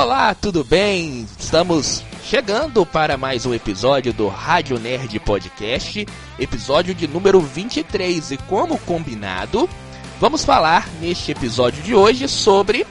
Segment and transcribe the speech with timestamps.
[0.00, 1.26] Olá, tudo bem?
[1.36, 6.06] Estamos chegando para mais um episódio do Rádio Nerd Podcast,
[6.38, 8.30] episódio de número 23.
[8.30, 9.68] E como combinado,
[10.20, 12.86] vamos falar neste episódio de hoje sobre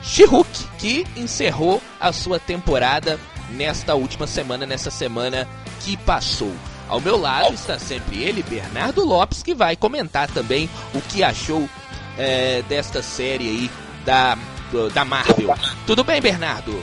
[0.00, 0.48] She-Hulk,
[0.78, 3.18] que encerrou a sua temporada
[3.50, 5.44] nesta última semana, nessa semana
[5.80, 6.54] que passou.
[6.88, 11.68] Ao meu lado está sempre ele, Bernardo Lopes, que vai comentar também o que achou
[12.16, 13.70] é, desta série aí
[14.04, 14.38] da
[14.70, 15.54] do, da Marvel.
[15.86, 16.82] Tudo bem, Bernardo?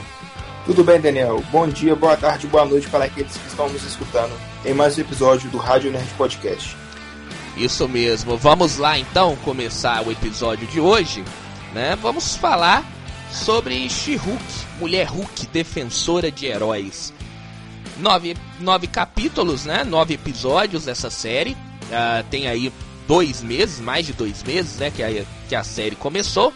[0.64, 1.42] Tudo bem, Daniel.
[1.52, 4.32] Bom dia, boa tarde, boa noite para aqueles que estão nos escutando
[4.64, 6.76] em mais um episódio do Rádio Nerd Podcast.
[7.56, 8.36] Isso mesmo.
[8.36, 11.24] Vamos lá então começar o episódio de hoje,
[11.72, 11.96] né?
[11.96, 12.84] Vamos falar
[13.30, 14.44] sobre She-Hulk,
[14.80, 17.12] Mulher Hulk, defensora de heróis.
[17.98, 19.84] Nove, nove capítulos, né?
[19.84, 21.52] Nove episódios dessa série.
[21.52, 22.72] Uh, tem aí
[23.06, 24.90] dois meses, mais de dois meses, né?
[24.90, 26.52] Que a, que a série começou.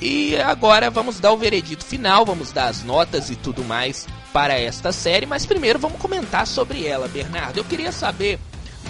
[0.00, 4.58] E agora vamos dar o veredito final, vamos dar as notas e tudo mais para
[4.58, 7.58] esta série, mas primeiro vamos comentar sobre ela, Bernardo.
[7.58, 8.38] Eu queria saber,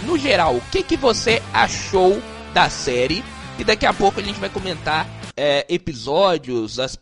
[0.05, 2.23] no geral, o que, que você achou
[2.55, 3.25] da série
[3.59, 6.97] e daqui a pouco a gente vai comentar é, episódios, as,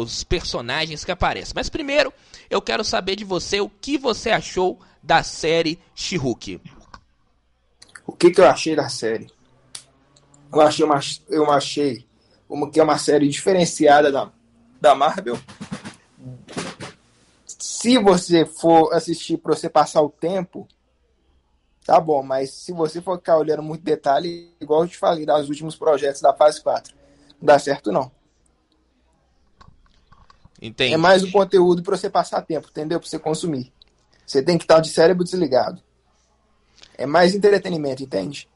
[0.00, 1.52] os personagens que aparecem.
[1.54, 2.12] Mas primeiro
[2.48, 6.60] eu quero saber de você o que você achou da série She-Hulk.
[8.06, 9.26] O que, que eu achei da série?
[10.52, 10.86] Eu achei,
[11.28, 12.07] eu achei
[12.48, 14.32] como que é uma série diferenciada da,
[14.80, 15.38] da Marvel.
[17.46, 20.66] Se você for assistir para você passar o tempo,
[21.84, 25.48] tá bom, mas se você for ficar olhando muito detalhe, igual eu te falei dos
[25.48, 26.94] últimos projetos da fase 4,
[27.38, 28.10] não dá certo não.
[30.60, 30.94] Entendi.
[30.94, 32.98] É mais um conteúdo para você passar tempo, entendeu?
[32.98, 33.72] Para você consumir.
[34.26, 35.80] Você tem que estar de cérebro desligado.
[36.96, 38.48] É mais entretenimento, entende?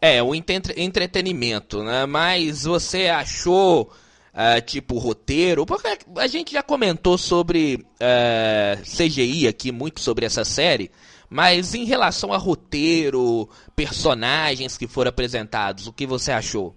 [0.00, 2.06] É, o entretenimento, né?
[2.06, 3.90] Mas você achou,
[4.32, 5.66] uh, tipo, roteiro?
[5.66, 10.90] Porque a gente já comentou sobre uh, é, CGI aqui, muito sobre essa série.
[11.28, 16.74] Mas em relação a roteiro, personagens que foram apresentados, o que você achou?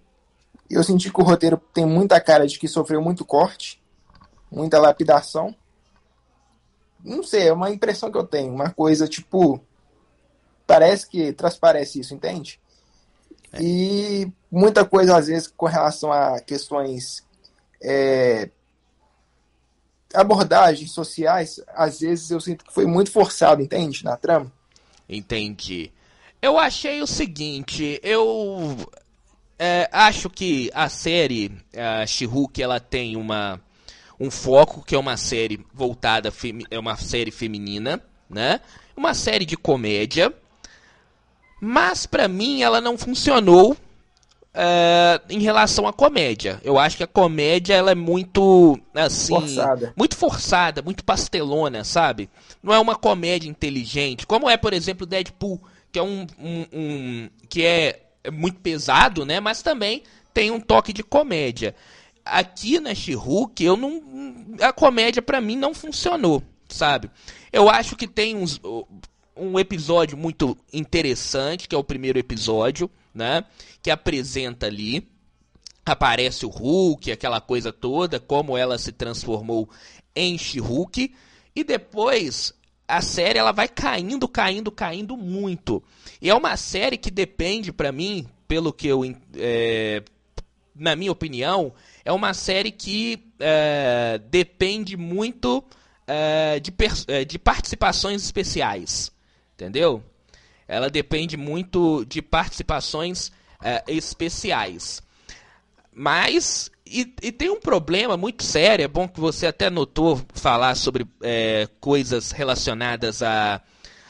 [0.69, 3.81] Eu senti que o roteiro tem muita cara de que sofreu muito corte,
[4.51, 5.55] muita lapidação.
[7.03, 8.53] Não sei, é uma impressão que eu tenho.
[8.53, 9.61] Uma coisa tipo.
[10.65, 12.59] Parece que transparece isso, entende?
[13.59, 17.23] E muita coisa, às vezes, com relação a questões.
[17.83, 18.49] É,
[20.13, 24.03] abordagens sociais, às vezes eu sinto que foi muito forçado, entende?
[24.03, 24.51] Na trama.
[25.07, 25.91] Entendi.
[26.41, 28.77] Eu achei o seguinte, eu
[29.57, 33.59] é, acho que a série a She-Hulk, ela tem uma
[34.19, 36.31] um foco que é uma série voltada
[36.69, 38.61] é uma série feminina, né?
[38.95, 40.31] Uma série de comédia
[41.61, 46.59] mas para mim ela não funcionou uh, em relação à comédia.
[46.63, 49.93] Eu acho que a comédia ela é muito assim, forçada.
[49.95, 52.27] muito forçada, muito pastelona, sabe?
[52.63, 55.61] Não é uma comédia inteligente, como é, por exemplo, Deadpool,
[55.91, 58.01] que é um, um, um que é
[58.33, 59.39] muito pesado, né?
[59.39, 60.01] Mas também
[60.33, 61.75] tem um toque de comédia.
[62.25, 64.01] Aqui na She-Hulk, eu não
[64.61, 67.09] a comédia para mim não funcionou, sabe?
[67.51, 68.59] Eu acho que tem uns
[69.35, 73.43] um episódio muito interessante, que é o primeiro episódio, né?
[73.81, 75.07] Que apresenta ali.
[75.85, 79.69] Aparece o Hulk, aquela coisa toda, como ela se transformou
[80.15, 81.13] em She-Hulk.
[81.55, 82.53] E depois
[82.87, 85.81] a série ela vai caindo, caindo, caindo muito.
[86.21, 89.01] E é uma série que depende, para mim, pelo que eu.
[89.35, 90.03] É,
[90.75, 91.73] na minha opinião,
[92.05, 95.63] é uma série que é, depende muito
[96.07, 96.73] é, de,
[97.07, 99.11] é, de participações especiais
[99.61, 100.03] entendeu?
[100.67, 103.31] Ela depende muito de participações
[103.63, 105.01] é, especiais.
[105.93, 110.75] Mas, e, e, tem um problema muito sério, é bom que você até notou falar
[110.75, 113.61] sobre é, coisas relacionadas a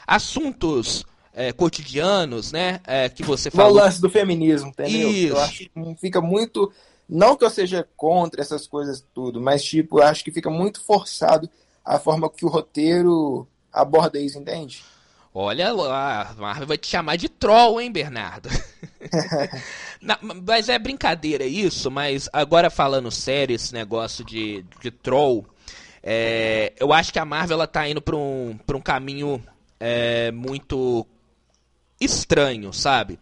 [0.06, 1.04] assuntos
[1.34, 2.80] é, cotidianos, né?
[2.86, 3.72] É, que você falou.
[3.72, 5.10] O lance do feminismo, entendeu?
[5.10, 5.34] Isso.
[5.34, 6.72] Eu acho que fica muito.
[7.08, 10.82] Não que eu seja contra essas coisas tudo, mas tipo, eu acho que fica muito
[10.82, 11.50] forçado
[11.84, 14.84] a forma que o roteiro aborda isso, entende?
[15.34, 18.50] Olha lá, a Marvel vai te chamar de troll, hein, Bernardo?
[20.00, 25.46] Não, mas é brincadeira isso, mas agora falando sério, esse negócio de, de troll,
[26.02, 29.42] é, eu acho que a Marvel ela tá indo para um, pra um caminho
[29.80, 31.06] é, muito
[31.98, 33.18] estranho, sabe?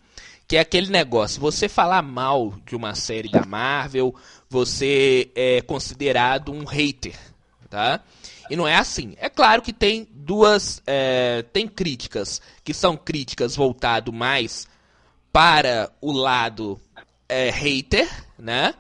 [0.49, 4.13] Que é aquele negócio, você falar mal de uma série da Marvel,
[4.49, 7.17] você é considerado um hater,
[7.69, 8.03] tá?
[8.51, 9.15] E não é assim.
[9.19, 10.81] É claro que tem duas.
[10.87, 14.69] É, tem críticas que são críticas voltado mais
[15.33, 16.81] para o lado
[17.29, 18.73] é, hater, né?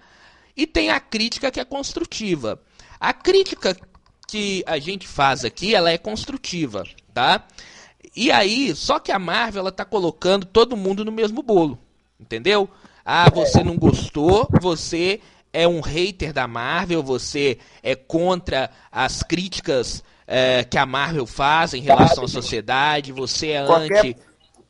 [0.56, 2.62] E tem a crítica que é construtiva.
[3.00, 3.76] A crítica
[4.28, 7.44] que a gente faz aqui, ela é construtiva, tá?
[8.14, 11.76] E aí, só que a Marvel, ela tá colocando todo mundo no mesmo bolo,
[12.18, 12.70] entendeu?
[13.04, 15.20] Ah, você não gostou, você
[15.52, 21.74] é um hater da Marvel, você é contra as críticas é, que a Marvel faz
[21.74, 24.16] em relação à sociedade, você é Qualquer, anti.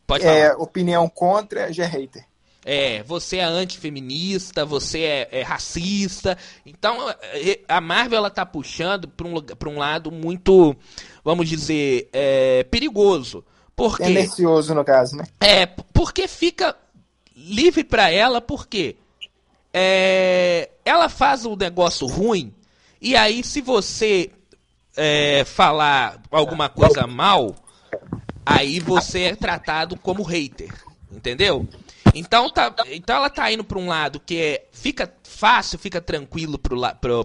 [0.07, 0.37] Pode falar.
[0.37, 2.25] É, opinião contra, já é hater.
[2.65, 6.39] É, você é antifeminista, você é, é, racista.
[6.65, 10.75] Então, é, a Marvel ela tá puxando para um, pra um lado muito,
[11.23, 13.45] vamos dizer, é, perigoso.
[13.77, 15.25] Porque, Tendencioso, no caso, né?
[15.41, 16.75] É, porque fica
[17.37, 18.97] livre para ela, porque
[19.75, 22.55] é, ela faz um negócio ruim,
[23.01, 24.31] e aí se você
[24.97, 27.55] é, falar alguma coisa mal,
[28.45, 30.73] aí você é tratado como hater,
[31.11, 31.67] entendeu?
[32.15, 36.59] Então, tá, então ela tá indo para um lado que é, fica fácil, fica tranquilo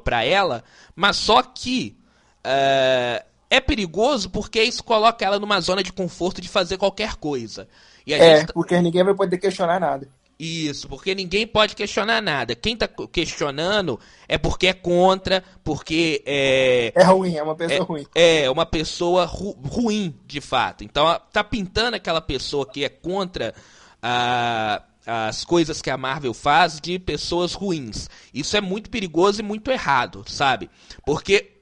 [0.04, 0.64] para ela,
[0.96, 1.98] mas só que
[2.44, 7.68] é, é perigoso porque isso coloca ela numa zona de conforto de fazer qualquer coisa.
[8.14, 8.48] é, gente...
[8.48, 10.08] Tá porque ninguém vai poder questionar nada.
[10.38, 12.56] Isso, porque ninguém pode questionar nada.
[12.56, 13.98] Quem tá questionando
[14.28, 16.92] é porque é contra, porque é.
[16.94, 18.08] É ruim, é uma pessoa é, ruim.
[18.14, 20.84] É, uma pessoa ru, ruim, de fato.
[20.84, 23.56] Então, tá pintando aquela pessoa que é contra
[24.02, 28.10] a, as coisas que a Marvel faz de pessoas ruins.
[28.34, 30.70] Isso é muito perigoso e muito errado, sabe?
[31.06, 31.54] Porque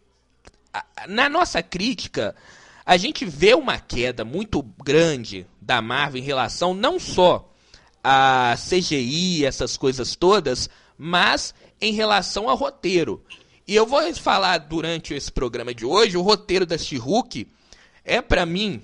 [1.07, 2.35] na nossa crítica,
[2.83, 7.52] a gente vê uma queda muito grande da Marvel em relação não só
[8.03, 13.23] a CGI, essas coisas todas, mas em relação ao roteiro.
[13.67, 17.47] E eu vou falar durante esse programa de hoje, o roteiro da She-Hulk
[18.03, 18.81] é para mim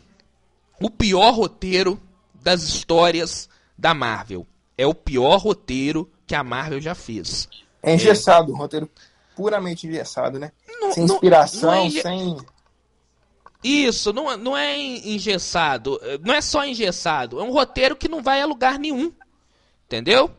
[0.82, 2.00] o pior roteiro
[2.34, 4.48] das histórias da Marvel.
[4.78, 7.50] É o pior roteiro que a Marvel já fez.
[7.84, 8.56] É engessado, é.
[8.56, 8.90] roteiro
[9.36, 10.52] puramente engessado, né?
[10.80, 12.38] Não, sem inspiração, não, não é sem
[13.64, 16.00] isso, não, não é engessado.
[16.24, 17.40] Não é só engessado.
[17.40, 19.12] É um roteiro que não vai a lugar nenhum.
[19.86, 20.32] Entendeu?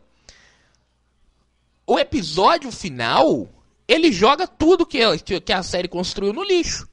[1.87, 3.49] O episódio final,
[3.87, 5.01] ele joga tudo que,
[5.41, 6.89] que a série construiu no lixo.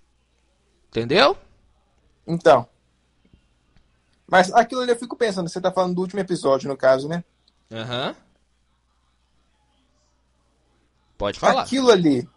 [0.89, 1.37] Entendeu?
[2.25, 2.67] Então.
[4.27, 7.23] Mas aquilo ali eu fico pensando, você tá falando do último episódio, no caso, né?
[7.71, 8.07] Aham.
[8.09, 8.15] Uhum.
[11.17, 11.63] Pode falar.
[11.63, 12.27] Aquilo ali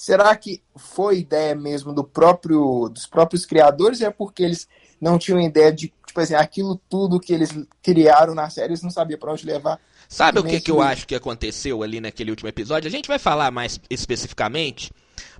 [0.00, 4.66] Será que foi ideia mesmo do próprio dos próprios criadores é porque eles
[4.98, 7.50] não tinham ideia de, tipo assim, aquilo tudo que eles
[7.82, 9.78] criaram na série, eles não sabiam para onde levar?
[10.08, 12.88] Sabe o que, que eu acho que aconteceu ali naquele último episódio?
[12.88, 14.90] A gente vai falar mais especificamente,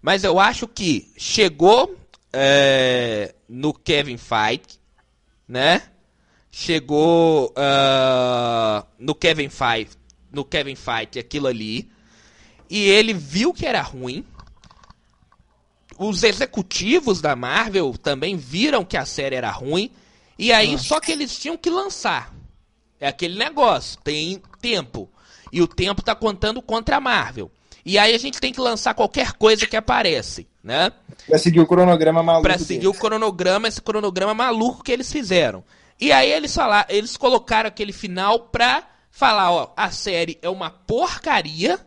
[0.02, 1.96] mas eu acho que chegou
[2.30, 4.78] é, no Kevin Feige,
[5.48, 5.84] né?
[6.50, 9.92] Chegou uh, no Kevin Feige,
[10.30, 11.90] no Kevin Feige aquilo ali,
[12.68, 14.22] e ele viu que era ruim,
[16.00, 19.90] os executivos da Marvel também viram que a série era ruim.
[20.38, 20.84] E aí, Nossa.
[20.84, 22.34] só que eles tinham que lançar.
[22.98, 25.10] É aquele negócio, tem tempo.
[25.52, 27.50] E o tempo tá contando contra a Marvel.
[27.84, 30.90] E aí a gente tem que lançar qualquer coisa que aparece, né?
[31.26, 32.44] Pra seguir o cronograma maluco.
[32.44, 32.96] Pra seguir deles.
[32.96, 35.62] o cronograma, esse cronograma maluco que eles fizeram.
[36.00, 40.70] E aí eles falaram, eles colocaram aquele final pra falar, ó, a série é uma
[40.70, 41.78] porcaria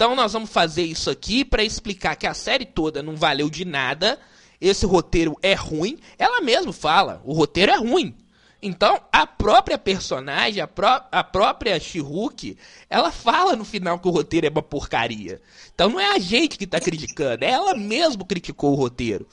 [0.00, 3.66] então nós vamos fazer isso aqui para explicar que a série toda não valeu de
[3.66, 4.18] nada,
[4.58, 5.98] esse roteiro é ruim.
[6.18, 8.16] Ela mesma fala, o roteiro é ruim.
[8.62, 12.56] Então, a própria personagem, a, pró a própria She-Hulk,
[12.88, 15.38] ela fala no final que o roteiro é uma porcaria.
[15.74, 19.28] Então não é a gente que está criticando, é ela mesma criticou o roteiro.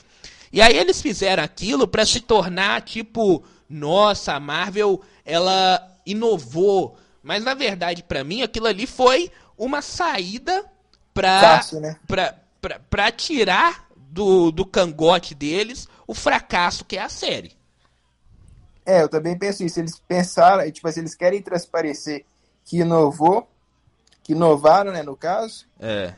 [0.52, 6.98] E aí eles fizeram aquilo para se tornar tipo, nossa, a Marvel, ela inovou.
[7.24, 10.66] Mas na verdade, para mim, aquilo ali foi uma saída
[11.42, 11.98] Fácil, né?
[12.90, 17.58] pra tirar do, do cangote deles o fracasso que é a série.
[18.86, 19.80] É, eu também penso isso.
[19.80, 22.26] Eles pensaram, tipo assim, eles querem transparecer
[22.64, 23.48] que inovou,
[24.24, 25.66] que inovaram, né, no caso.
[25.80, 26.14] É.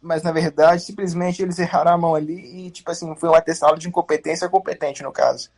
[0.00, 3.78] Mas na verdade, simplesmente eles erraram a mão ali e, tipo assim, foi um atestado
[3.78, 5.48] de incompetência competente, no caso.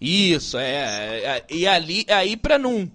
[0.00, 0.72] Isso, é.
[0.72, 2.90] é, é e ali, aí pra não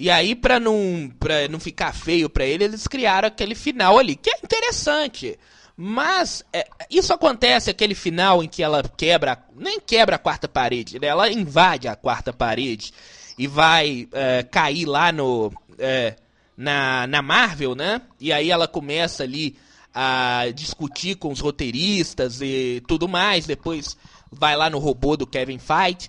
[0.00, 4.16] e aí, pra não, pra não ficar feio pra ele, eles criaram aquele final ali,
[4.16, 5.38] que é interessante.
[5.76, 10.98] Mas é, isso acontece, aquele final em que ela quebra, nem quebra a quarta parede,
[10.98, 11.08] né?
[11.08, 12.94] ela invade a quarta parede
[13.36, 15.52] e vai é, cair lá no.
[15.78, 16.16] É,
[16.56, 18.00] na, na Marvel, né?
[18.18, 19.54] E aí ela começa ali
[19.92, 23.44] a discutir com os roteiristas e tudo mais.
[23.44, 23.98] Depois
[24.32, 26.08] vai lá no robô do Kevin Feige.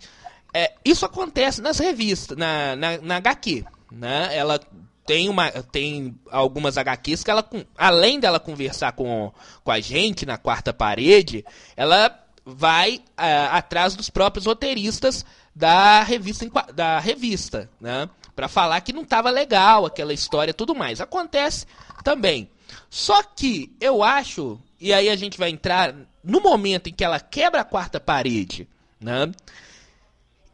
[0.54, 4.30] É, isso acontece nas revistas, na, na, na HQ né?
[4.32, 4.60] Ela
[5.06, 9.32] tem, uma, tem algumas HQs que ela, além dela conversar com,
[9.64, 11.44] com a gente na quarta parede,
[11.76, 18.10] ela vai uh, atrás dos próprios roteiristas da revista, da revista né?
[18.36, 21.02] Para falar que não estava legal aquela história tudo mais.
[21.02, 21.66] Acontece
[22.04, 22.50] também.
[22.90, 25.94] Só que eu acho, e aí a gente vai entrar
[26.24, 28.68] no momento em que ela quebra a quarta parede,
[29.00, 29.32] né?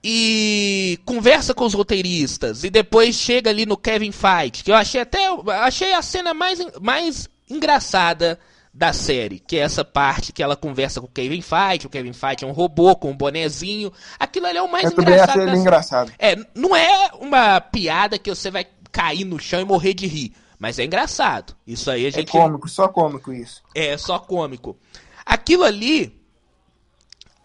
[0.04, 5.02] E conversa com os roteiristas e depois chega ali no Kevin Fight, que eu achei
[5.02, 5.28] até
[5.64, 8.40] achei a cena mais, mais engraçada
[8.78, 12.14] da série, que é essa parte que ela conversa com o Kevin Feige, o Kevin
[12.14, 13.92] Feige é um robô com um bonezinho.
[14.20, 15.42] Aquilo ali é o mais eu engraçado.
[15.42, 16.12] Ele engraçado.
[16.20, 20.32] É, não é uma piada que você vai cair no chão e morrer de rir,
[20.60, 21.56] mas é engraçado.
[21.66, 23.64] Isso aí a é gente É cômico, só cômico isso.
[23.74, 24.78] É, só cômico.
[25.26, 26.22] Aquilo ali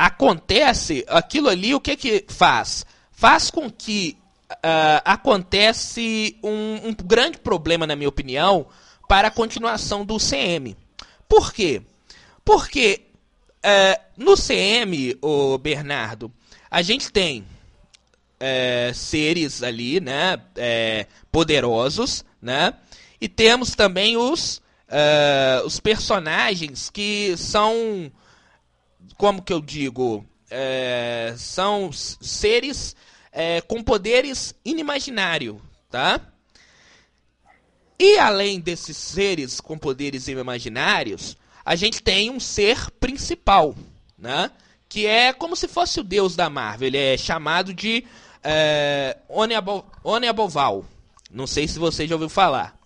[0.06, 2.84] acontece, aquilo ali o que que faz?
[3.10, 4.16] Faz com que
[4.50, 8.66] uh, acontece um, um grande problema, na minha opinião,
[9.08, 10.76] para a continuação do CM
[11.32, 11.80] por quê?
[12.44, 13.06] Porque
[13.62, 16.30] é, no CM, o Bernardo,
[16.70, 17.42] a gente tem
[18.38, 22.74] é, seres ali, né, é, poderosos, né,
[23.18, 24.60] e temos também os
[25.64, 28.12] os personagens que são,
[29.22, 32.96] como que eu digo, é, são seres
[33.30, 36.20] é, com poderes inimaginários, tá?
[37.96, 43.76] E além desses seres com poderes imaginários, a gente tem um ser principal,
[44.18, 44.50] né?
[44.88, 46.88] Que é como se fosse o deus da Marvel.
[46.88, 48.04] Ele é chamado de
[48.42, 49.18] é,
[50.02, 50.84] Oniaboval.
[51.30, 52.76] Não sei se você já ouviu falar.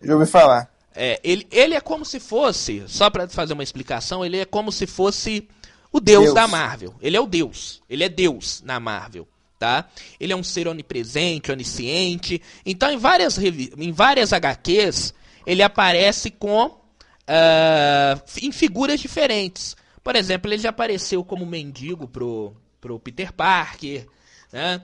[0.00, 0.72] Já ouvi falar.
[0.94, 4.70] É, ele, ele é como se fosse, só para fazer uma explicação, ele é como
[4.70, 5.48] se fosse
[5.92, 6.94] o deus, deus, da Marvel.
[7.00, 7.82] Ele é o deus.
[7.88, 9.28] Ele é Deus na Marvel
[9.62, 9.88] tá?
[10.18, 12.42] Ele é um ser onipresente, onisciente.
[12.66, 15.14] Então, em várias, em várias HQs,
[15.46, 19.76] ele aparece com uh, em figuras diferentes.
[20.02, 24.08] Por exemplo, ele já apareceu como mendigo pro, pro Peter Parker,
[24.52, 24.82] né?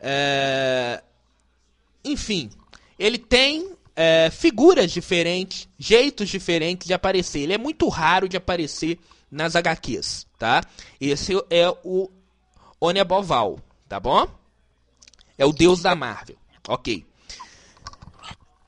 [0.00, 1.04] Uh,
[2.02, 2.48] enfim,
[2.98, 7.40] ele tem uh, figuras diferentes, jeitos diferentes de aparecer.
[7.40, 8.98] Ele é muito raro de aparecer
[9.34, 10.62] nas HQs, tá?
[11.00, 12.08] Esse é o
[12.80, 14.28] Oniaboval, tá bom?
[15.36, 16.36] É o deus da Marvel.
[16.68, 17.04] Ok.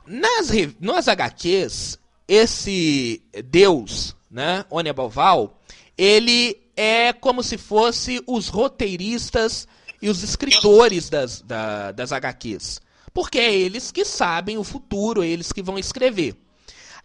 [0.05, 5.57] Nas, nas HQs, esse deus, né, Oniaboval,
[5.97, 9.69] ele é como se fosse os roteiristas
[10.03, 12.81] e os escritores das, da, das HQs.
[13.15, 16.37] Porque é eles que sabem o futuro, é eles que vão escrever.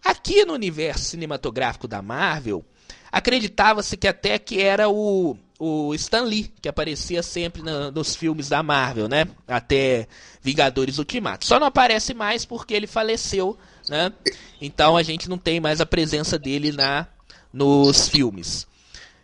[0.04, 2.64] Aqui no universo cinematográfico da Marvel,
[3.12, 8.48] acreditava-se que até que era o o Stan Lee, que aparecia sempre na, nos filmes
[8.48, 9.28] da Marvel, né?
[9.46, 10.08] Até
[10.42, 11.46] Vingadores Ultimato.
[11.46, 13.56] Só não aparece mais porque ele faleceu,
[13.88, 14.12] né?
[14.60, 17.06] Então a gente não tem mais a presença dele na
[17.52, 18.66] nos filmes.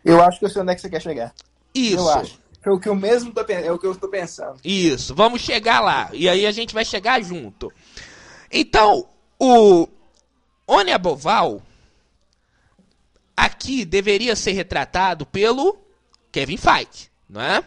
[0.05, 1.35] Eu acho que eu sei onde é que você quer chegar.
[1.75, 1.97] Isso.
[1.97, 2.39] Eu acho.
[2.65, 4.61] É o que eu mesmo tô, é o que eu estou pensando.
[4.63, 5.17] Isso.
[5.17, 6.11] Vamos chegar lá.
[6.13, 7.73] E aí a gente vai chegar junto.
[8.53, 9.09] Então,
[9.41, 9.89] o
[10.67, 11.63] Oniaboval
[13.59, 15.77] aqui deveria ser retratado pelo
[16.31, 17.65] Kevin Feige, não é?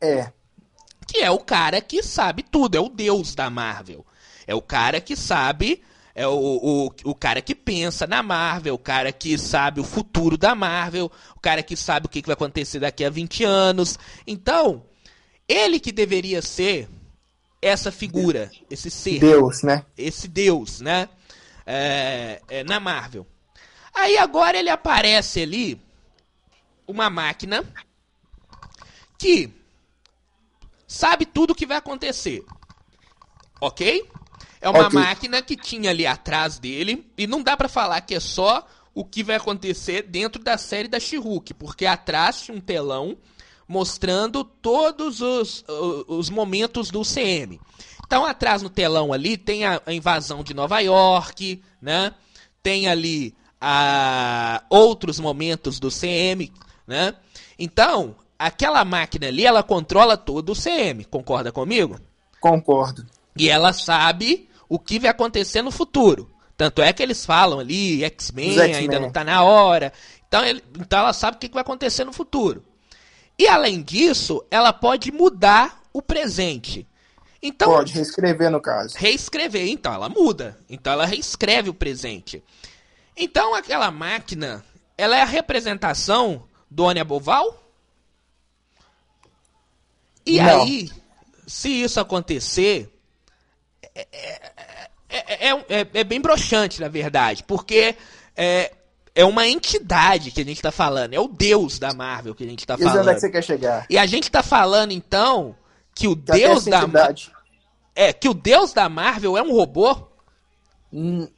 [0.00, 0.32] É.
[1.06, 4.06] Que é o cara que sabe tudo, é o deus da Marvel.
[4.46, 5.82] É o cara que sabe,
[6.14, 10.38] é o, o, o cara que pensa na Marvel, o cara que sabe o futuro
[10.38, 13.98] da Marvel, o cara que sabe o que, que vai acontecer daqui a 20 anos.
[14.26, 14.84] Então,
[15.48, 16.88] ele que deveria ser
[17.60, 19.18] essa figura, esse ser.
[19.18, 19.84] Deus, né?
[19.96, 21.08] Esse Deus, né?
[21.66, 23.26] É, é, na Marvel.
[23.94, 25.80] Aí agora ele aparece ali,
[26.86, 27.64] uma máquina
[29.16, 29.50] que
[30.86, 32.44] sabe tudo o que vai acontecer.
[33.60, 34.08] Ok?
[34.60, 34.98] É uma okay.
[34.98, 37.10] máquina que tinha ali atrás dele.
[37.16, 40.88] E não dá para falar que é só o que vai acontecer dentro da série
[40.88, 41.16] da she
[41.58, 43.16] porque atrás tinha um telão
[43.66, 45.64] mostrando todos os,
[46.06, 47.60] os momentos do CM.
[48.06, 52.14] Então, atrás no telão ali tem a, a invasão de Nova York, né?
[52.62, 53.34] Tem ali
[53.66, 56.52] a, outros momentos do CM,
[56.86, 57.14] né?
[57.58, 61.98] Então, aquela máquina ali, ela controla todo o CM, concorda comigo?
[62.40, 63.06] Concordo.
[63.34, 66.30] E ela sabe o que vai acontecer no futuro.
[66.58, 69.92] Tanto é que eles falam ali, X-Men ainda não está na hora.
[70.28, 72.62] Então, ele, então ela sabe o que vai acontecer no futuro.
[73.38, 76.86] E além disso, ela pode mudar o presente.
[77.42, 78.94] Então, pode reescrever no caso.
[78.96, 80.58] Reescrever, então ela muda.
[80.68, 82.42] Então ela reescreve o presente.
[83.16, 84.64] Então aquela máquina,
[84.98, 87.60] ela é a representação do Ônia Boval?
[90.26, 90.62] E Não.
[90.62, 90.90] aí,
[91.46, 92.90] se isso acontecer,
[93.94, 94.52] é, é,
[95.08, 97.94] é, é, é, é bem broxante, na verdade, porque
[98.34, 98.72] é,
[99.14, 102.48] é uma entidade que a gente tá falando, é o deus da Marvel que a
[102.48, 103.14] gente tá E onde é falando.
[103.14, 103.86] que você quer chegar?
[103.90, 105.54] E a gente tá falando, então,
[105.94, 106.88] que o Que deus da Marvel.
[106.88, 107.32] entidade-
[107.94, 110.08] É, que o deus da Marvel é um robô?
[110.92, 111.28] Hum,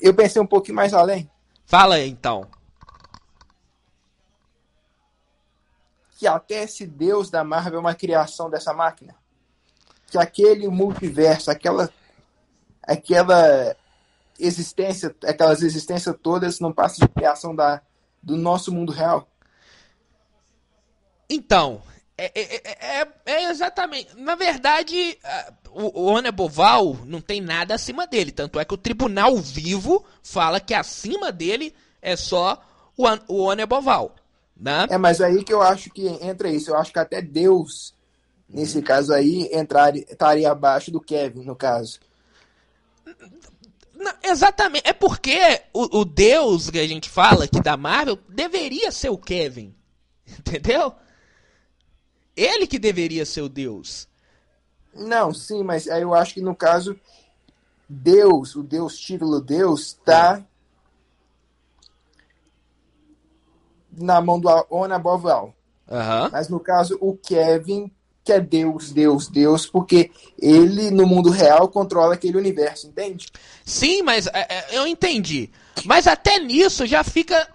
[0.00, 1.30] Eu pensei um pouquinho mais além.
[1.66, 2.48] Fala aí, então.
[6.18, 9.14] Que até esse deus da Marvel é uma criação dessa máquina.
[10.06, 11.92] Que aquele multiverso, aquela.
[12.82, 13.76] aquela
[14.38, 17.82] existência, aquelas existências todas não passam de criação da,
[18.22, 19.28] do nosso mundo real.
[21.28, 21.82] Então,
[22.18, 24.16] é, é- é- é exatamente.
[24.16, 25.16] Na verdade,
[25.70, 28.32] o, o Oneboval não tem nada acima dele.
[28.32, 31.72] Tanto é que o tribunal vivo fala que acima dele
[32.02, 32.60] é só
[32.96, 34.16] o, o Oneboval.
[34.56, 34.88] Né?
[34.90, 36.70] É, mas aí que eu acho que entra isso.
[36.70, 37.94] Eu acho que até Deus,
[38.48, 42.00] nesse caso aí, entraria, estaria abaixo do Kevin, no caso.
[43.94, 44.88] Não, exatamente.
[44.88, 49.18] É porque o, o Deus que a gente fala aqui da Marvel deveria ser o
[49.18, 49.72] Kevin.
[50.26, 50.92] Entendeu?
[52.38, 54.06] Ele que deveria ser o Deus.
[54.94, 56.96] Não, sim, mas aí eu acho que no caso,
[57.88, 60.40] Deus, o Deus título Deus, tá
[63.90, 65.52] na mão do Ona Boval.
[65.90, 66.28] Aham.
[66.30, 67.90] Mas no caso, o Kevin,
[68.22, 73.26] que é Deus, Deus, Deus, porque ele, no mundo real, controla aquele universo, entende?
[73.64, 75.50] Sim, mas é, é, eu entendi.
[75.84, 77.48] Mas até nisso já fica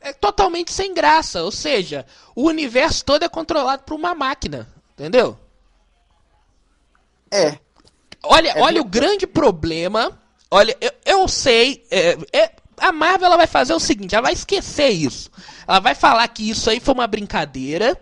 [0.00, 1.42] é, totalmente sem graça.
[1.42, 4.68] Ou seja, o universo todo é controlado por uma máquina.
[4.94, 5.38] Entendeu?
[7.30, 7.58] É,
[8.22, 10.18] Olha, É olha o grande problema.
[10.50, 11.86] Olha, eu, eu sei.
[11.90, 15.30] é, é, a Marvel ela vai fazer o seguinte: ela vai esquecer isso.
[15.66, 17.98] Ela vai falar que isso aí foi uma brincadeira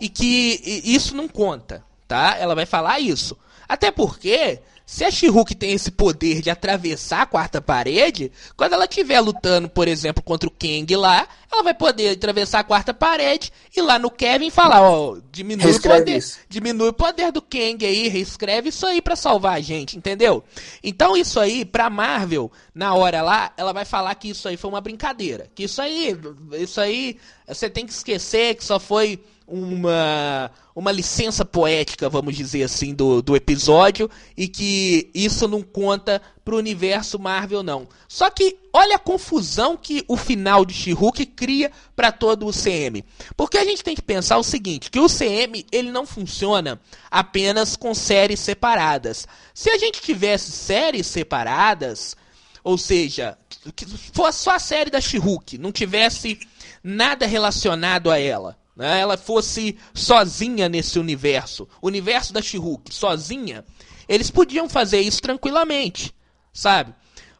[0.00, 2.36] e que i- isso não conta, tá?
[2.38, 3.38] Ela vai falar isso.
[3.68, 4.60] Até porque.
[4.84, 9.68] Se a She-Hulk tem esse poder de atravessar a quarta parede, quando ela estiver lutando,
[9.68, 13.98] por exemplo, contra o Kang lá, ela vai poder atravessar a quarta parede e lá
[13.98, 16.38] no Kevin falar, ó, diminui o Reescreve poder, isso.
[16.48, 20.42] diminui o poder do Kang aí, reescreve isso aí pra salvar a gente, entendeu?
[20.82, 24.70] Então isso aí, pra Marvel, na hora lá, ela vai falar que isso aí foi
[24.70, 25.48] uma brincadeira.
[25.54, 26.16] Que isso aí,
[26.52, 32.62] isso aí, você tem que esquecer que só foi uma, uma licença poética, vamos dizer
[32.62, 37.86] assim, do, do episódio e que isso não conta pro universo Marvel, não.
[38.08, 43.04] Só que olha a confusão que o final de She-Hulk cria para todo o CM.
[43.36, 47.76] Porque a gente tem que pensar o seguinte, que o CM ele não funciona apenas
[47.76, 49.26] com séries separadas.
[49.54, 52.16] Se a gente tivesse séries separadas,
[52.64, 53.36] ou seja,
[53.74, 56.38] que fosse só a série da She-Hulk, não tivesse
[56.82, 59.00] nada relacionado a ela, né?
[59.00, 63.64] Ela fosse sozinha nesse universo, o universo da She-Hulk, sozinha,
[64.08, 66.14] eles podiam fazer isso tranquilamente,
[66.52, 66.94] sabe?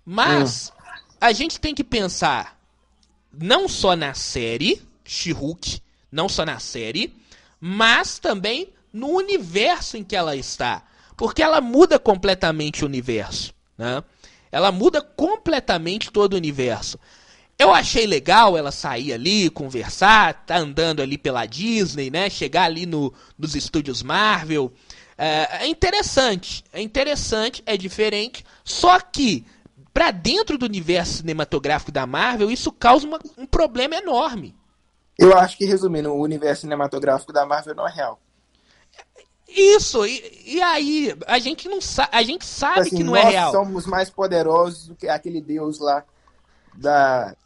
[0.04, 0.72] Mas
[1.20, 2.58] a gente tem que pensar
[3.32, 7.14] não só na série She-Hulk, não só na série,
[7.60, 10.84] mas também no universo em que ela está,
[11.16, 14.02] porque ela muda completamente o universo, né?
[14.50, 16.98] Ela muda completamente todo o universo.
[17.62, 22.28] Eu achei legal ela sair ali, conversar, tá andando ali pela Disney, né?
[22.30, 24.72] Chegar ali no, nos estúdios Marvel.
[25.16, 28.44] É, é interessante, é interessante, é diferente.
[28.64, 29.44] Só que,
[29.92, 34.54] pra dentro do universo cinematográfico da Marvel, isso causa uma- um problema enorme.
[35.18, 38.18] eu acho que, resumindo, o universo cinematográfico da Marvel não é real.
[39.48, 43.26] Isso, e, e aí, a gente não sabe, a gente sabe Assim, que não nós
[43.26, 43.52] é real.
[43.52, 46.02] somos mais poderosos do que aquele deus lá
[46.74, 47.36] da.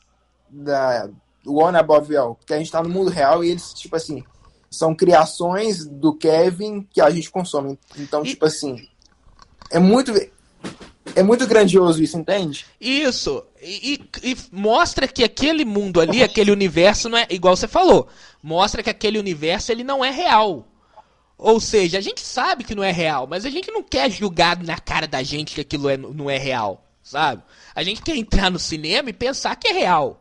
[0.48, 1.08] Da
[1.46, 2.34] One Above All.
[2.34, 4.24] Porque a gente tá no mundo real e eles, tipo assim,
[4.70, 7.78] são criações do Kevin que a gente consome.
[7.98, 8.88] Então, E- tipo assim,
[9.70, 10.12] é muito.
[11.14, 12.66] É muito grandioso isso, entende?
[12.80, 17.68] Isso, e, e- e mostra que aquele mundo ali, aquele universo não é, igual você
[17.68, 18.08] falou,
[18.42, 20.66] mostra que aquele universo ele não é real.
[21.38, 24.60] Ou seja, a gente sabe que não é real, mas a gente não quer julgar
[24.62, 27.42] na cara da gente que aquilo é- não é real, sabe?
[27.74, 30.20] A gente quer entrar no cinema e pensar que é real.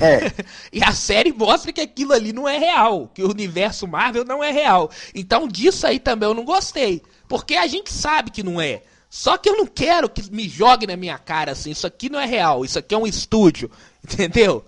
[0.00, 0.32] É.
[0.72, 4.42] E a série mostra que aquilo ali não é real, que o universo Marvel não
[4.42, 4.90] é real.
[5.14, 8.82] Então disso aí também eu não gostei, porque a gente sabe que não é.
[9.08, 12.18] Só que eu não quero que me jogue na minha cara assim, isso aqui não
[12.20, 13.70] é real, isso aqui é um estúdio,
[14.04, 14.64] entendeu?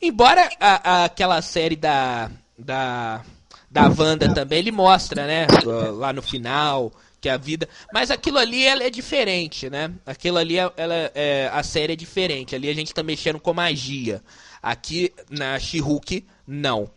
[0.00, 3.22] Embora a- a- aquela série da da
[3.70, 5.46] da Wanda também ele mostra, né,
[5.94, 9.92] lá no final que a vida, mas aquilo ali ela é diferente, né?
[10.04, 12.54] Aquilo ali é- ela é a série é diferente.
[12.56, 14.20] Ali a gente tá mexendo com magia.
[14.60, 16.90] Aqui na She-Hulk não.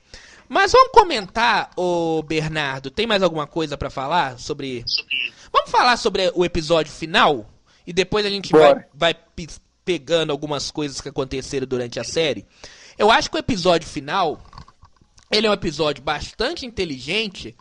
[0.50, 4.84] Mas vamos comentar, ô Bernardo, tem mais alguma coisa pra falar sobre
[5.54, 7.48] Vamos falar sobre o episódio final?
[7.88, 8.88] E depois a gente Bora.
[8.94, 9.48] vai, vai pe-
[9.86, 12.46] pegando algumas coisas que aconteceram durante a série.
[12.98, 14.42] Eu acho que o episódio final,
[15.32, 17.56] ele é um episódio bastante inteligente,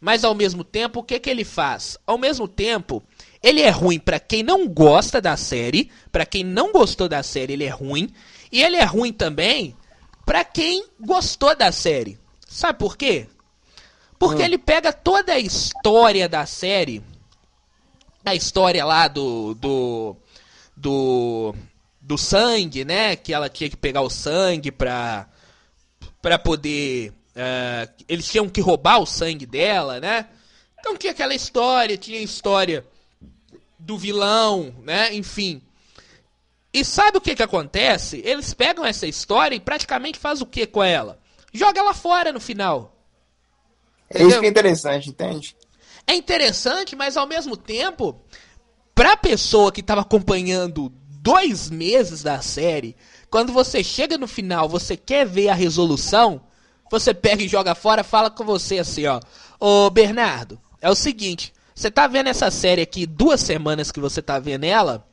[0.00, 1.98] mas ao mesmo tempo, o que que ele faz?
[2.06, 3.02] Ao mesmo tempo,
[3.42, 7.54] ele é ruim pra quem não gosta da série, pra quem não gostou da série,
[7.54, 8.12] ele é ruim,
[8.52, 9.76] e ele é ruim também
[10.24, 12.18] pra quem gostou da série.
[12.46, 13.26] Sabe por quê?
[14.18, 17.02] Porque ele pega toda a história da série,
[18.24, 20.16] a história lá do do
[20.76, 21.54] do
[22.00, 23.14] do sangue, né?
[23.14, 25.28] Que ela tinha que pegar o sangue pra
[26.22, 30.26] para poder eh, eles tinham que roubar o sangue dela, né?
[30.80, 32.84] Então tinha aquela história, tinha a história
[33.78, 35.14] do vilão, né?
[35.14, 35.62] Enfim.
[36.72, 38.22] E sabe o que que acontece?
[38.24, 41.18] Eles pegam essa história e praticamente faz o que com ela?
[41.52, 42.96] Joga ela fora no final.
[44.10, 45.56] É isso que é interessante, entende?
[46.06, 48.20] É interessante, mas ao mesmo tempo,
[48.94, 52.96] pra pessoa que tava acompanhando dois meses da série,
[53.28, 56.40] quando você chega no final, você quer ver a resolução,
[56.90, 59.20] você pega e joga fora, fala com você assim, ó.
[59.58, 64.22] Ô Bernardo, é o seguinte, você tá vendo essa série aqui, duas semanas que você
[64.22, 65.06] tá vendo ela,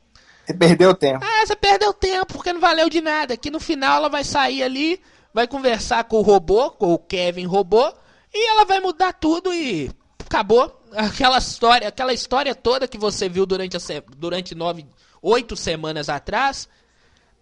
[0.46, 1.24] Você perdeu tempo.
[1.24, 3.36] ah, você perdeu tempo, porque não valeu de nada.
[3.36, 5.00] Que no final ela vai sair ali,
[5.32, 7.92] vai conversar com o robô, com o Kevin robô,
[8.32, 9.90] e ela vai mudar tudo e
[10.24, 10.80] acabou.
[10.94, 13.80] Aquela história, aquela história toda que você viu durante, a
[14.16, 14.86] durante nove,
[15.20, 16.68] oito semanas atrás,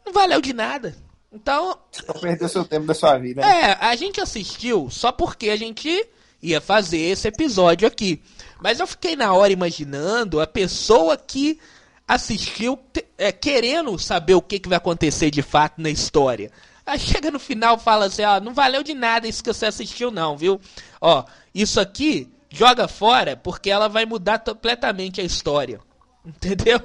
[0.06, 0.96] não valeu de nada.
[1.32, 3.40] Então, Você perdeu seu tempo da sua vida.
[3.40, 3.70] né?
[3.70, 6.06] é, a gente assistiu só porque a gente
[6.42, 8.20] ia fazer esse episódio aqui.
[8.60, 11.58] Mas eu fiquei na hora imaginando a pessoa que
[12.06, 12.78] assistiu
[13.16, 16.50] é, querendo saber o que, que vai acontecer de fato na história.
[16.84, 19.66] Aí chega no final e fala assim, ó, não valeu de nada isso que você
[19.66, 20.60] assistiu não, viu?
[21.00, 25.80] Ó, isso aqui joga fora porque ela vai mudar completamente a história.
[26.26, 26.80] Entendeu?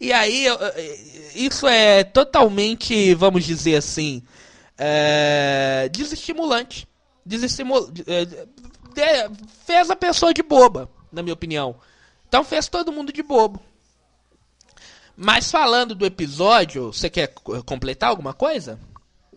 [0.00, 0.46] E aí,
[1.34, 4.22] isso é totalmente, vamos dizer assim,
[4.78, 6.88] é, desestimulante.
[7.24, 9.28] Desestimu é,
[9.66, 11.76] fez a pessoa de boba, na minha opinião.
[12.26, 13.60] Então fez todo mundo de bobo.
[15.14, 18.78] Mas falando do episódio, você quer co- completar alguma coisa?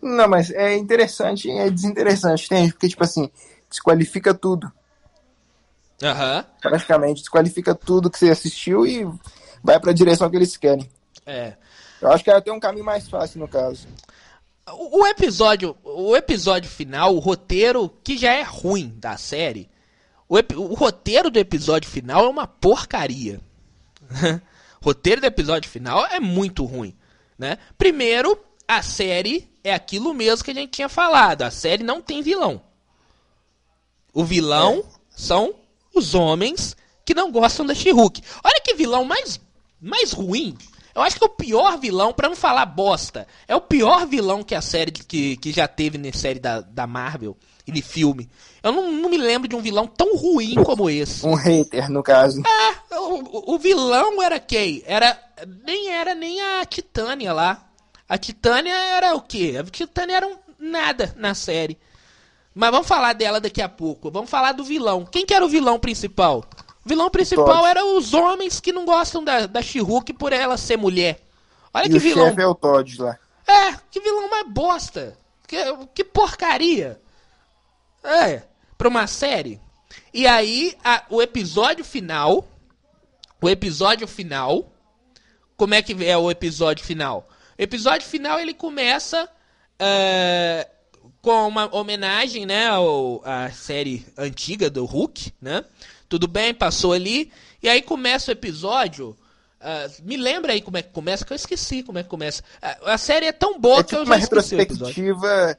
[0.00, 2.72] Não, mas é interessante e é desinteressante, entende?
[2.72, 3.30] Porque, tipo assim,
[3.68, 4.72] desqualifica tudo.
[6.02, 6.44] Aham.
[6.60, 9.06] Praticamente, desqualifica tudo que você assistiu e
[9.64, 10.88] vai pra direção que eles querem.
[11.24, 11.54] É.
[12.00, 13.88] Eu acho que ela tem um caminho mais fácil, no caso.
[14.70, 19.68] O episódio, o episódio final, o roteiro que já é ruim da série,
[20.28, 23.40] o, o roteiro do episódio final é uma porcaria.
[24.80, 26.94] o roteiro do episódio final é muito ruim,
[27.38, 27.58] né?
[27.78, 31.42] Primeiro, a série é aquilo mesmo que a gente tinha falado.
[31.42, 32.60] A série não tem vilão.
[34.12, 35.54] O vilão são
[35.94, 38.22] os homens que não gostam da She-Hulk.
[38.42, 39.40] Olha que vilão mais,
[39.84, 40.56] mais ruim.
[40.94, 44.44] Eu acho que é o pior vilão, pra não falar bosta, é o pior vilão
[44.44, 48.30] que a série que, que já teve na série da, da Marvel e de filme.
[48.62, 51.26] Eu não, não me lembro de um vilão tão ruim como esse.
[51.26, 52.40] Um hater, no caso.
[52.46, 54.82] É, o, o- o vilão era quem?
[54.86, 55.18] Era
[55.66, 57.66] nem era nem a Titânia lá.
[58.08, 59.56] A Titânia era o quê?
[59.58, 61.76] A Titânia era um nada na série.
[62.54, 64.12] Mas vamos falar dela daqui a pouco.
[64.12, 65.04] Vamos falar do vilão.
[65.04, 66.44] Quem que era o vilão principal?
[66.84, 67.66] O vilão principal Todd.
[67.68, 71.20] era os homens que não gostam da, da She-Hulk por ela ser mulher.
[71.72, 72.26] Olha E que o vilão.
[72.28, 73.18] chefe é o Todd lá.
[73.46, 75.16] É, que vilão mais bosta.
[75.46, 75.56] Que,
[75.94, 77.00] que porcaria.
[78.02, 78.42] É,
[78.76, 79.60] pra uma série.
[80.12, 82.46] E aí, a- o episódio final.
[83.40, 84.70] O episódio final.
[85.56, 87.26] Como é que é o episódio final?
[87.58, 89.28] O episódio final ele começa
[89.78, 90.68] é,
[91.22, 95.64] com uma homenagem, né, ao, à série antiga do Hulk, né?
[96.08, 97.32] Tudo bem, passou ali.
[97.62, 99.16] E aí começa o episódio.
[99.60, 102.42] ah, me lembra aí como é que começa, que eu esqueci como é que começa.
[102.60, 105.58] A, a série é tão boa É que tipo eu já uma esqueci retrospectiva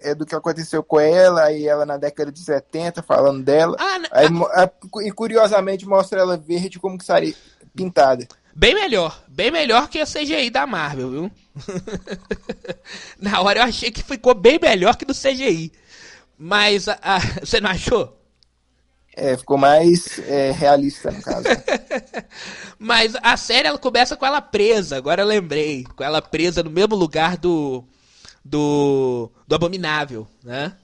[0.00, 3.76] é, do que aconteceu com ela, aí ela na década de 70, falando dela.
[3.78, 4.70] Ah, Aí, a-
[5.06, 7.34] e curiosamente mostra ela verde como que estaria
[7.74, 8.26] pintada.
[8.54, 9.22] Bem melhor.
[9.28, 11.30] Bem melhor que a CGI da Marvel, viu?
[13.20, 15.72] Na hora eu achei que ficou bem melhor que do CGI.
[16.38, 18.16] Mas a- a- você não achou?
[19.18, 21.44] É, ficou mais é, realista, no caso.
[22.78, 25.84] Mas a série ela começa com ela presa, agora eu lembrei.
[25.96, 27.82] Com ela presa no mesmo lugar do.
[28.44, 29.30] do.
[29.48, 30.76] do Abominável, né?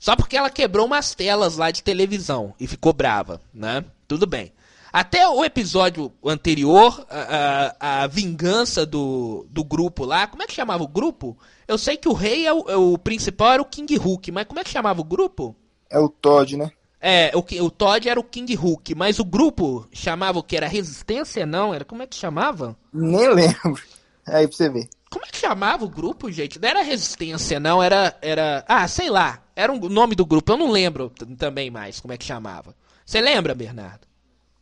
[0.00, 3.84] Só porque ela quebrou umas telas lá de televisão e ficou brava, né?
[4.08, 4.52] Tudo bem.
[4.92, 10.54] Até o episódio anterior, a, a, a vingança do, do grupo lá, como é que
[10.54, 11.38] chamava o grupo?
[11.66, 14.46] Eu sei que o rei é o, é o principal era o King Hulk, mas
[14.46, 15.56] como é que chamava o grupo?
[15.88, 16.70] É o Todd, né?
[17.06, 20.56] É, o, que- o Todd era o King Hulk, mas o grupo chamava o que?
[20.56, 21.44] Era Resistência?
[21.44, 22.74] Não, era como é que chamava?
[22.90, 23.82] Nem lembro.
[24.26, 24.88] Aí pra você ver.
[25.10, 26.58] Como é que chamava o grupo, gente?
[26.58, 28.16] Não era Resistência, não, era.
[28.22, 29.42] era ah, sei lá.
[29.54, 32.74] Era um- o nome do grupo, eu não lembro também mais como é que chamava.
[33.04, 34.06] Você lembra, Bernardo?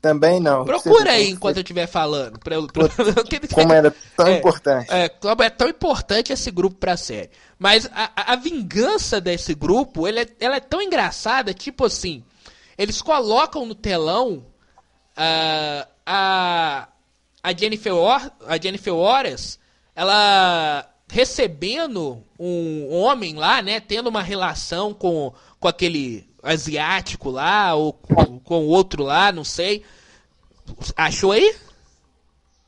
[0.01, 0.65] Também não.
[0.65, 2.41] Procura aí enquanto eu estiver falando.
[2.41, 2.89] Pra eu, pra-
[3.55, 4.93] Como era tão É, importante.
[4.93, 7.31] É, como é tão importante esse grupo pra série.
[7.57, 12.25] Mas a, a- a vingança desse grupo, ele é- ela é tão engraçada, tipo assim,
[12.77, 14.45] eles colocam no telão
[15.17, 16.89] ah, a,
[17.43, 19.59] a Jennifer Or, a Jennifer Lawrence,
[19.95, 27.93] ela recebendo um homem lá, né, tendo uma relação com, com aquele asiático lá, ou
[27.93, 29.85] com, com outro lá, não sei.
[30.97, 31.55] Achou aí?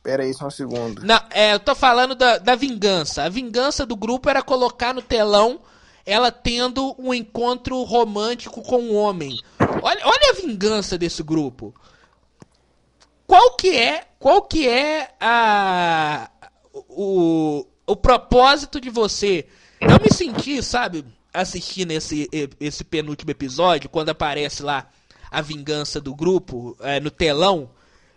[0.02, 1.02] Pera aí só um segundo.
[1.02, 3.22] Não, é, eu tô falando da, da vingança.
[3.22, 5.60] A vingança do grupo era colocar no telão
[6.06, 9.40] ela tendo um encontro romântico com um homem.
[9.84, 11.74] Olha, olha a vingança desse grupo.
[13.26, 16.30] Qual que é, qual que é a
[16.88, 19.46] o, o propósito de você?
[19.78, 24.88] Eu me senti, sabe, assistindo esse, esse penúltimo episódio, quando aparece lá
[25.30, 27.68] a vingança do grupo é, no telão.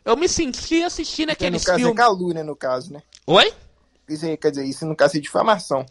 [0.06, 1.98] Eu me senti assistindo Porque no aqueles caso é filmes.
[1.98, 3.04] calúnia, no caso, né?
[3.26, 3.54] Oi?
[4.08, 5.86] Isso aí, quer dizer, isso no caso é difamação.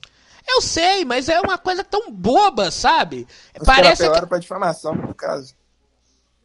[0.49, 3.27] Eu sei, mas é uma coisa tão boba, sabe?
[3.61, 4.27] Os Parece que...
[4.27, 5.55] pra difamação, no caso.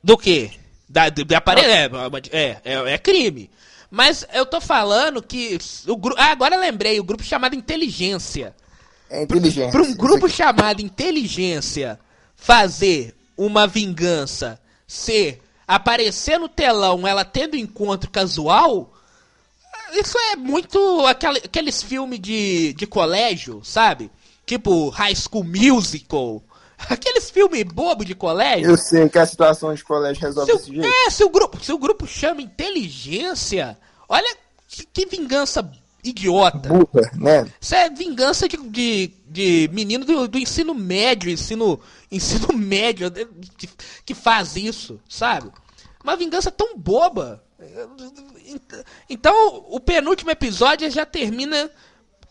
[0.03, 0.51] Do quê?
[0.89, 1.61] Da, do, de apare...
[1.61, 1.89] é,
[2.31, 3.49] é, é, é crime.
[3.89, 6.19] Mas eu tô falando que o grupo.
[6.19, 8.55] Ah, agora lembrei, o grupo chamado Inteligência.
[9.09, 9.71] É inteligente.
[9.71, 11.99] Para um grupo chamado Inteligência
[12.35, 18.93] fazer uma vingança ser aparecer no telão ela tendo encontro casual,
[19.93, 24.09] isso é muito aquela, aqueles filmes de, de colégio, sabe?
[24.45, 26.41] Tipo High School Musical.
[26.89, 28.69] Aqueles filmes bobo de colégio.
[28.71, 30.87] Eu sei que a situação de colégio resolve Se desse o, jeito.
[31.07, 33.77] é, se o grupo, se o grupo chama inteligência,
[34.09, 34.35] olha
[34.67, 35.69] que, que vingança
[36.03, 36.69] idiota.
[36.69, 37.47] Burra, né?
[37.59, 41.79] Isso é vingança de, de, de menino do, do ensino médio, ensino,
[42.11, 43.11] ensino médio,
[43.57, 43.69] que,
[44.05, 45.51] que faz isso, sabe?
[46.03, 47.43] Uma vingança tão boba.
[49.09, 51.69] Então, o penúltimo episódio já termina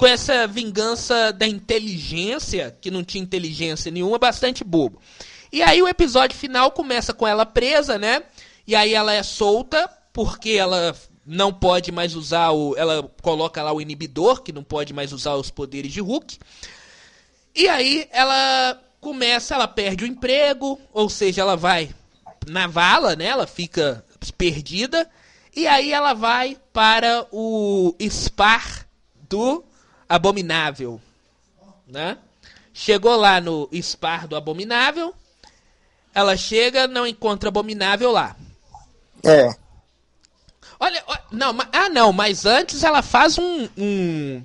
[0.01, 4.99] com essa vingança da inteligência, que não tinha inteligência nenhuma, bastante bobo.
[5.53, 8.23] E aí o episódio final começa com ela presa, né?
[8.67, 12.75] E aí ela é solta, porque ela não pode mais usar o.
[12.79, 16.39] Ela coloca lá o inibidor, que não pode mais usar os poderes de Hulk.
[17.55, 21.91] E aí ela começa, ela perde o emprego, ou seja, ela vai
[22.49, 23.27] na vala, né?
[23.27, 24.03] Ela fica
[24.39, 25.07] perdida.
[25.55, 28.87] E aí ela vai para o Spar
[29.29, 29.69] do
[30.11, 31.01] Abominável,
[31.87, 32.19] né?
[32.75, 35.15] Chegou lá no Spar do Abominável.
[36.13, 38.35] Ela chega, não encontra Abominável lá.
[39.25, 39.55] É.
[40.81, 44.43] Olha, não, ah não, mas antes ela faz um, um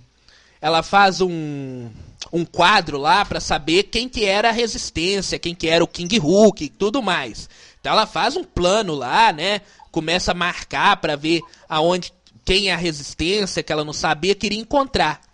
[0.62, 1.90] ela faz um
[2.32, 6.20] um quadro lá pra saber quem que era a resistência, quem que era o King
[6.20, 7.50] Hulk e tudo mais.
[7.80, 9.62] Então ela faz um plano lá, né?
[9.92, 14.60] Começa a marcar pra ver aonde quem é a resistência que ela não sabia queria
[14.60, 15.25] encontrar.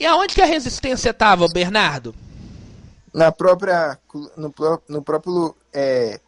[0.00, 2.14] E aonde que a resistência tava, Bernardo?
[3.12, 3.98] Na própria.
[4.34, 4.52] No,
[4.88, 5.54] no próprio.
[5.74, 6.18] É,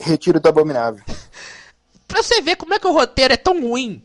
[0.00, 1.04] retiro do Abominável.
[2.08, 4.02] Pra você ver como é que o roteiro é tão ruim.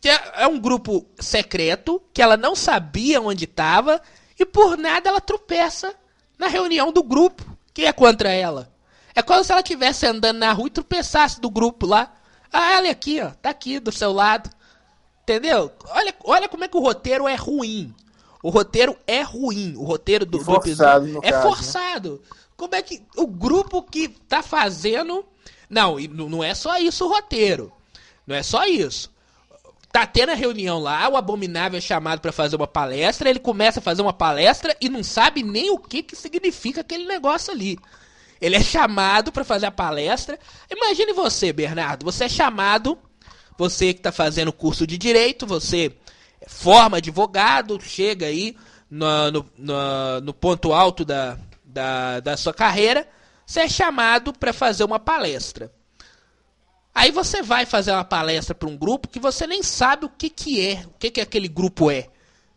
[0.00, 4.00] Que é, é um grupo secreto, que ela não sabia onde estava,
[4.36, 5.94] e por nada ela tropeça
[6.36, 8.72] na reunião do grupo, que é contra ela.
[9.14, 12.12] É como se ela estivesse andando na rua e tropeçasse do grupo lá.
[12.52, 14.50] Ah, olha aqui, ó, tá aqui do seu lado.
[15.32, 15.72] Entendeu?
[15.88, 17.94] Olha, olha como é que o roteiro é ruim.
[18.42, 19.74] O roteiro é ruim.
[19.76, 21.50] O roteiro do, do forçado, episódio no é caso, né?
[21.50, 22.22] forçado.
[22.54, 25.24] Como é que o grupo que tá fazendo.
[25.70, 27.72] Não, e não é só isso o roteiro.
[28.26, 29.10] Não é só isso.
[29.90, 33.78] Tá tendo a reunião lá, o Abominável é chamado pra fazer uma palestra, ele começa
[33.78, 37.78] a fazer uma palestra e não sabe nem o que, que significa aquele negócio ali.
[38.40, 40.38] Ele é chamado pra fazer a palestra.
[40.70, 42.98] Imagine você, Bernardo, você é chamado,
[43.56, 45.92] você que tá fazendo curso de direito, você
[46.46, 48.56] forma advogado, chega aí
[48.90, 53.08] no, no, no- no ponto alto da, da, da sua carreira,
[53.46, 55.72] você é chamado pra fazer uma palestra.
[56.94, 60.28] Aí você vai fazer uma palestra para um grupo que você nem sabe o que,
[60.28, 62.08] que é, o que, que aquele grupo é.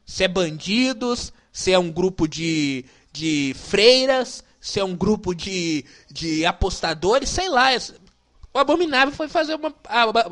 [0.06, 5.86] Se é bandidos, se é um grupo de, de freiras, se é um grupo de,
[6.12, 7.70] de apostadores, sei lá.
[8.56, 9.76] O Abominável foi fazer uma,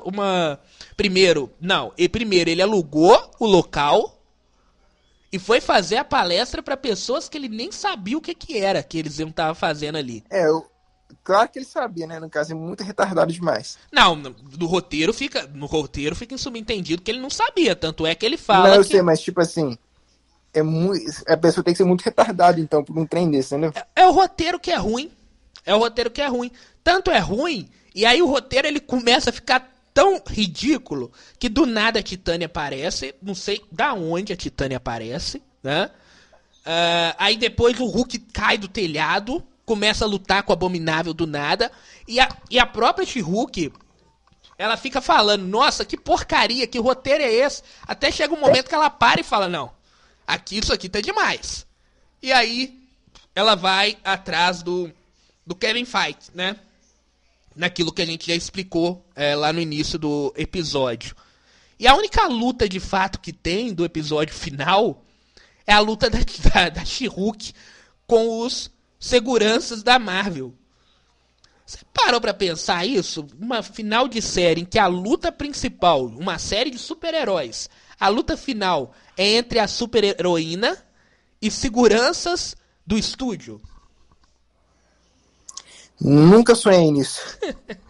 [0.05, 0.59] uma.
[0.95, 4.17] Primeiro, não, e primeiro ele alugou o local
[5.29, 8.81] e foi fazer a palestra para pessoas que ele nem sabia o que, que era
[8.81, 10.23] que eles iam estar fazendo ali.
[10.29, 10.65] É, o,
[11.21, 12.17] Claro que ele sabia, né?
[12.17, 13.77] No caso, é muito retardado demais.
[13.91, 15.45] Não, no, no roteiro fica.
[15.53, 17.75] No roteiro fica subentendido que ele não sabia.
[17.75, 18.69] Tanto é que ele fala.
[18.69, 18.87] Não, eu que...
[18.87, 19.77] sei, mas tipo assim.
[20.53, 23.73] É muito, a pessoa tem que ser muito retardada, então, por um trem desse, entendeu?
[23.75, 25.11] É, é o roteiro que é ruim.
[25.65, 26.51] É o roteiro que é ruim.
[26.83, 31.65] Tanto é ruim, e aí o roteiro ele começa a ficar tão ridículo que do
[31.65, 33.13] nada a Titânia aparece.
[33.21, 35.91] Não sei da onde a Titânia aparece, né?
[36.65, 41.27] Uh, aí depois o Hulk cai do telhado, começa a lutar com o Abominável do
[41.27, 41.71] nada.
[42.07, 43.71] E a, e a própria She-Hulk,
[44.57, 47.61] ela fica falando, nossa, que porcaria, que roteiro é esse?
[47.85, 49.71] Até chega um momento que ela para e fala, não,
[50.25, 51.65] aqui isso aqui tá demais.
[52.21, 52.81] E aí
[53.35, 54.91] ela vai atrás do,
[55.45, 56.57] do Kevin Feige, né?
[57.55, 61.15] Naquilo que a gente já explicou é, lá no início do episódio.
[61.79, 65.03] E a única luta de fato que tem do episódio final
[65.65, 66.19] é a luta da,
[66.53, 66.83] da, da
[68.07, 70.53] com os seguranças da Marvel.
[71.65, 73.25] Você parou para pensar isso?
[73.39, 78.35] Uma final de série em que a luta principal, uma série de super-heróis, a luta
[78.35, 80.77] final é entre a super-heroína
[81.41, 83.61] e seguranças do estúdio.
[85.99, 87.21] Nunca sonhei nisso.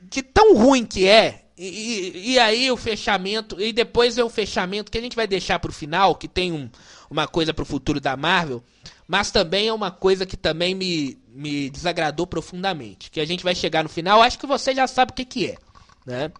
[0.00, 4.92] de tão ruim que é, e, e, aí o fechamento, e depois é o fechamento
[4.92, 6.70] que a gente vai deixar pro final, que tem um,
[7.10, 8.62] uma coisa pro futuro da Marvel,
[9.08, 13.10] mas também é uma coisa que também me, me desagradou profundamente.
[13.10, 15.46] Que a gente vai chegar no final, acho que você já sabe o que, que
[15.46, 15.58] é,
[16.06, 16.30] né?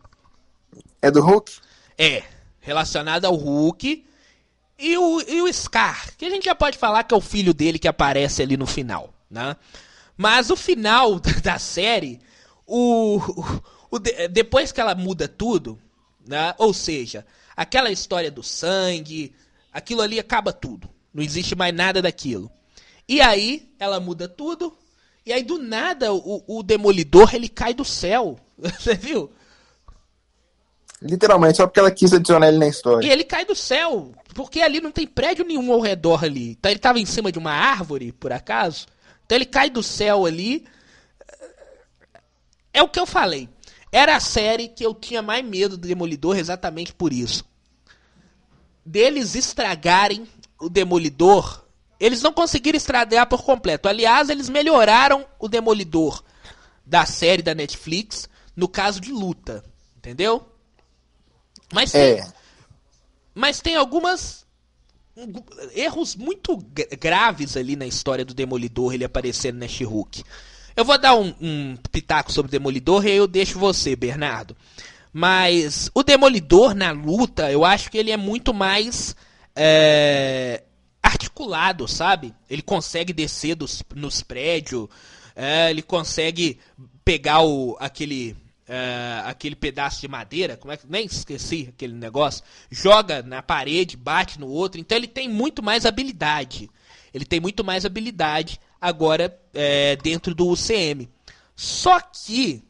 [1.02, 1.52] É do Hulk?
[1.96, 2.22] É,
[2.60, 4.04] relacionado ao Hulk
[4.78, 7.52] e o, e o Scar, que a gente já pode falar que é o filho
[7.52, 9.56] dele que aparece ali no final, né?
[10.16, 12.20] Mas o final da série,
[12.66, 13.62] o, o,
[13.92, 15.78] o depois que ela muda tudo,
[16.26, 16.54] né?
[16.58, 17.24] Ou seja,
[17.56, 19.34] aquela história do sangue,
[19.72, 20.88] aquilo ali acaba tudo.
[21.12, 22.50] Não existe mais nada daquilo.
[23.08, 24.76] E aí ela muda tudo.
[25.24, 28.38] E aí do nada o, o demolidor ele cai do céu.
[28.58, 29.30] Você viu?
[31.00, 33.06] Literalmente, só porque ela quis adicionar ele na história.
[33.06, 36.50] E ele cai do céu, porque ali não tem prédio nenhum ao redor ali.
[36.50, 38.86] Então ele estava em cima de uma árvore, por acaso.
[39.28, 40.66] Então ele cai do céu ali.
[42.72, 43.46] É o que eu falei.
[43.92, 47.44] Era a série que eu tinha mais medo do Demolidor exatamente por isso.
[48.86, 50.26] Deles estragarem
[50.58, 51.62] o Demolidor.
[52.00, 53.86] Eles não conseguiram estragar por completo.
[53.86, 56.24] Aliás, eles melhoraram o Demolidor
[56.86, 59.62] da série da Netflix no caso de luta.
[59.94, 60.50] Entendeu?
[61.70, 62.32] Mas tem, é.
[63.34, 64.46] mas tem algumas
[65.74, 66.56] erros muito
[67.00, 70.22] graves ali na história do Demolidor, ele aparecendo na She-Hulk.
[70.76, 74.56] Eu vou dar um, um pitaco sobre o Demolidor e aí eu deixo você, Bernardo.
[75.12, 79.16] Mas o Demolidor na luta, eu acho que ele é muito mais
[79.56, 80.62] é,
[81.02, 82.32] articulado, sabe?
[82.48, 84.88] Ele consegue descer dos, nos prédios,
[85.34, 86.60] é, ele consegue
[87.04, 88.36] pegar o, aquele
[88.68, 93.96] uh, aquele pedaço de madeira, como é que nem esqueci aquele negócio, joga na parede,
[93.96, 94.80] bate no outro.
[94.80, 96.70] Então ele tem muito mais habilidade.
[97.12, 101.08] Ele tem muito mais habilidade agora é, dentro do UCM.
[101.56, 102.62] Só que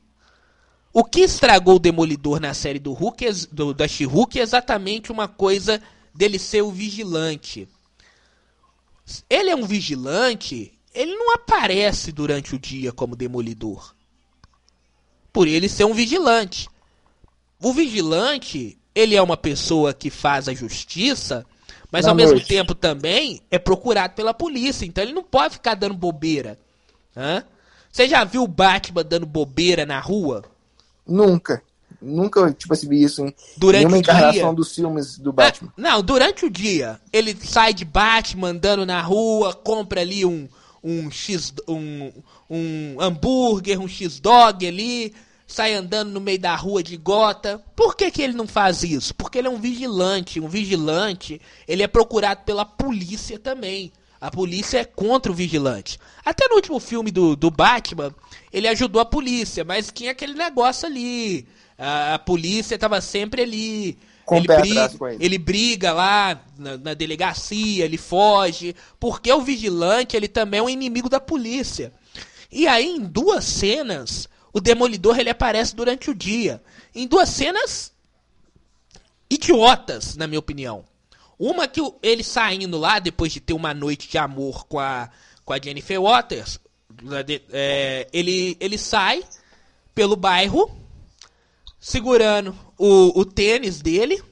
[0.93, 5.29] o que estragou o Demolidor na série do Hulk, do, da She-Hulk é exatamente uma
[5.29, 5.83] coisa
[6.15, 7.69] dele ser o vigilante.
[9.29, 13.98] Ele é um vigilante, ele não aparece durante o dia como Demolidor
[15.33, 16.69] por ele ser um vigilante.
[17.61, 21.45] O vigilante, ele é uma pessoa que faz a justiça,
[21.91, 22.33] mas Na ao noite.
[22.33, 24.85] mesmo tempo também é procurado pela polícia.
[24.85, 26.59] Então ele não pode ficar dando bobeira.
[27.17, 27.45] Hã?
[27.91, 30.45] Você já viu o Batman dando bobeira na rua?
[31.07, 31.63] Nunca.
[32.01, 35.73] Nunca, tipo assim, vi isso em durante nenhuma encarnação dos filmes do Batman.
[35.77, 37.01] Ah, não, durante o dia.
[37.13, 40.49] Ele sai de Batman andando na rua, compra ali um,
[40.85, 41.53] um X.
[41.67, 42.13] um,
[42.49, 45.15] um hambúrguer, um X-Dog ali,
[45.47, 47.63] sai andando no meio da rua de gota.
[47.75, 49.15] Por que, que ele não faz isso?
[49.15, 50.41] Porque ele é um vigilante.
[50.41, 53.91] Um vigilante, ele é procurado pela polícia também.
[54.21, 55.99] A polícia é contra o vigilante.
[56.25, 58.13] Até no último filme do, do Batman,
[58.53, 61.47] ele ajudou a polícia, mas tinha aquele negócio ali.
[61.79, 63.97] A, a polícia estava sempre ali.
[64.31, 65.39] ele briga, ele.
[65.39, 71.09] briga lá na, na, delegacia, ele foge, porque o vigilante ele também é um inimigo
[71.09, 71.93] da polícia.
[72.51, 76.63] E aí, em duas cenas, o Demolidor ele aparece durante o dia.
[76.95, 77.93] Em duas cenas
[79.31, 80.85] idiotas, na minha opinião.
[81.39, 85.09] Uma que ele saindo lá, depois de ter uma noite de amor com a,
[85.45, 86.59] com a Jennifer Waters,
[87.53, 89.23] é, ele, ele sai
[89.95, 90.77] pelo bairro,
[91.79, 94.23] segurando o, o tênis dele,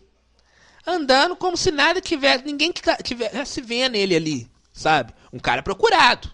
[0.87, 5.13] andando como se nada tivesse, ninguém tivesse vendo ele ali, sabe?
[5.33, 6.33] Um cara procurado,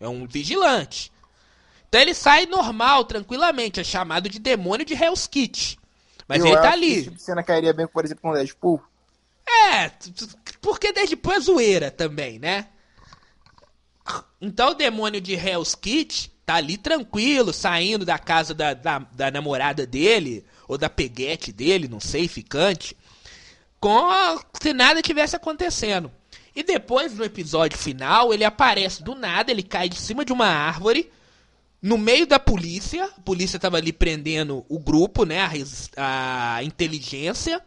[0.00, 1.12] É um vigilante.
[1.88, 3.80] Então ele sai normal, tranquilamente.
[3.80, 5.78] É chamado de demônio de Hell's Kitchen.
[6.26, 6.92] Mas Eu ele tá que ali.
[6.92, 8.82] Esse tipo cena cairia bem, por exemplo, com o Deadpool.
[9.48, 9.90] É,
[10.60, 12.66] porque Deadpool é zoeira também, né?
[14.40, 19.30] Então o demônio de Hell's Kitchen tá ali tranquilo, saindo da casa da, da, da
[19.30, 22.96] namorada dele, ou da peguete dele, não sei, ficante,
[23.78, 26.10] com a- se nada tivesse acontecendo.
[26.56, 30.46] E depois, no episódio final, ele aparece do nada, ele cai de cima de uma
[30.46, 31.10] árvore,
[31.80, 35.48] no meio da polícia, a polícia tava ali prendendo o grupo, né,
[35.96, 37.60] a, a inteligência,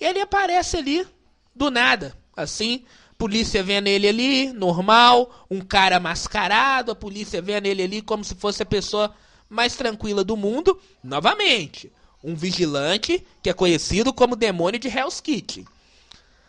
[0.00, 1.06] e ele aparece ali
[1.54, 2.84] do nada, assim,
[3.18, 8.34] polícia vendo ele ali, normal, um cara mascarado, a polícia vendo ele ali como se
[8.34, 9.14] fosse a pessoa
[9.48, 11.92] mais tranquila do mundo, novamente,
[12.24, 15.66] um vigilante que é conhecido como demônio de Hell's Kitchen.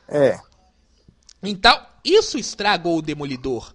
[0.08, 0.40] É.
[1.44, 3.74] Então, isso estragou o Demolidor.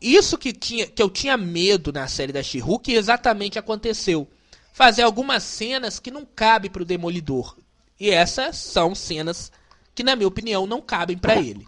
[0.00, 4.26] Isso que, tinha, que eu tinha medo na série da She-Hulk exatamente aconteceu.
[4.72, 7.56] Fazer algumas cenas que não cabem pro Demolidor.
[7.98, 9.52] E essas são cenas
[9.94, 11.66] que, na minha opinião, não cabem pra ele.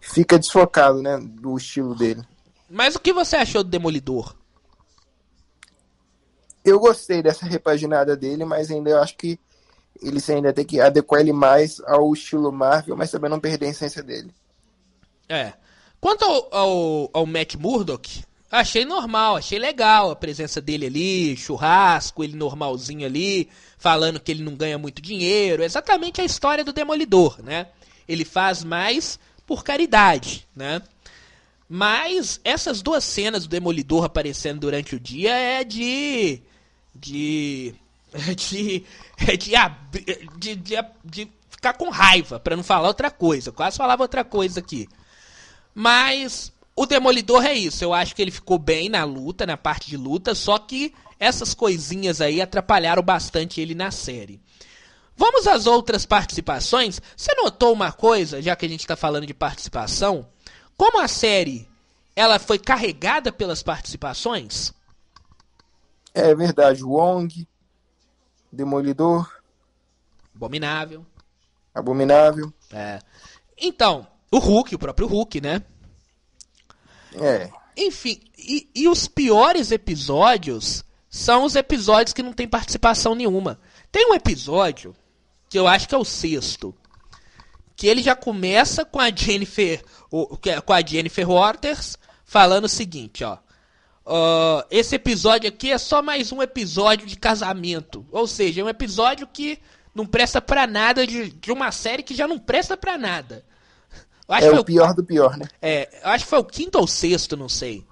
[0.00, 1.18] Fica desfocado, né?
[1.18, 2.22] Do estilo dele.
[2.70, 4.34] Mas o que você achou do Demolidor?
[6.64, 9.38] Eu gostei dessa repaginada dele, mas ainda eu acho que
[10.00, 13.70] eles ainda tem que adequar ele mais ao estilo Marvel, mas também não perder a
[13.70, 14.34] essência dele.
[15.28, 15.52] É.
[16.04, 22.22] Quanto ao, ao, ao Matt Murdock, achei normal, achei legal a presença dele ali, churrasco,
[22.22, 23.48] ele normalzinho ali,
[23.78, 25.62] falando que ele não ganha muito dinheiro.
[25.62, 27.68] Exatamente a história do Demolidor, né?
[28.06, 30.82] Ele faz mais por caridade, né?
[31.66, 36.42] Mas essas duas cenas do Demolidor aparecendo durante o dia é de.
[36.94, 37.74] de.
[38.36, 38.84] de.
[39.38, 40.04] de, ab-
[40.36, 43.50] de, de, de ficar com raiva, pra não falar outra coisa.
[43.50, 44.86] Quase falava outra coisa aqui.
[45.74, 47.82] Mas o Demolidor é isso.
[47.84, 51.54] Eu acho que ele ficou bem na luta, na parte de luta, só que essas
[51.54, 54.40] coisinhas aí atrapalharam bastante ele na série.
[55.16, 57.00] Vamos às outras participações.
[57.16, 60.28] Você notou uma coisa, já que a gente está falando de participação?
[60.76, 61.68] Como a série
[62.16, 64.72] ela foi carregada pelas participações?
[66.12, 67.46] É verdade, Wong,
[68.52, 69.28] Demolidor,
[70.34, 71.06] Abominável.
[71.72, 72.52] Abominável.
[72.72, 72.98] É.
[73.56, 74.06] Então,
[74.36, 75.62] o Hulk, o próprio Hulk, né?
[77.14, 77.50] É.
[77.76, 83.58] Enfim, e, e os piores episódios são os episódios que não tem participação nenhuma.
[83.90, 84.94] Tem um episódio
[85.48, 86.74] que eu acho que é o sexto,
[87.76, 89.84] que ele já começa com a Jennifer,
[90.46, 93.38] é- com a Jennifer Waters falando o seguinte, ó.
[94.04, 98.04] "Ó, esse episódio aqui é só mais um episódio de casamento.
[98.10, 99.58] Ou seja, é um episódio que
[99.94, 103.44] não presta pra nada de, de uma série que já não presta pra nada.
[104.28, 105.46] Acho É foi o pior do pior, né?
[105.60, 107.86] é, acho que foi o quinto ou sexto, não sei.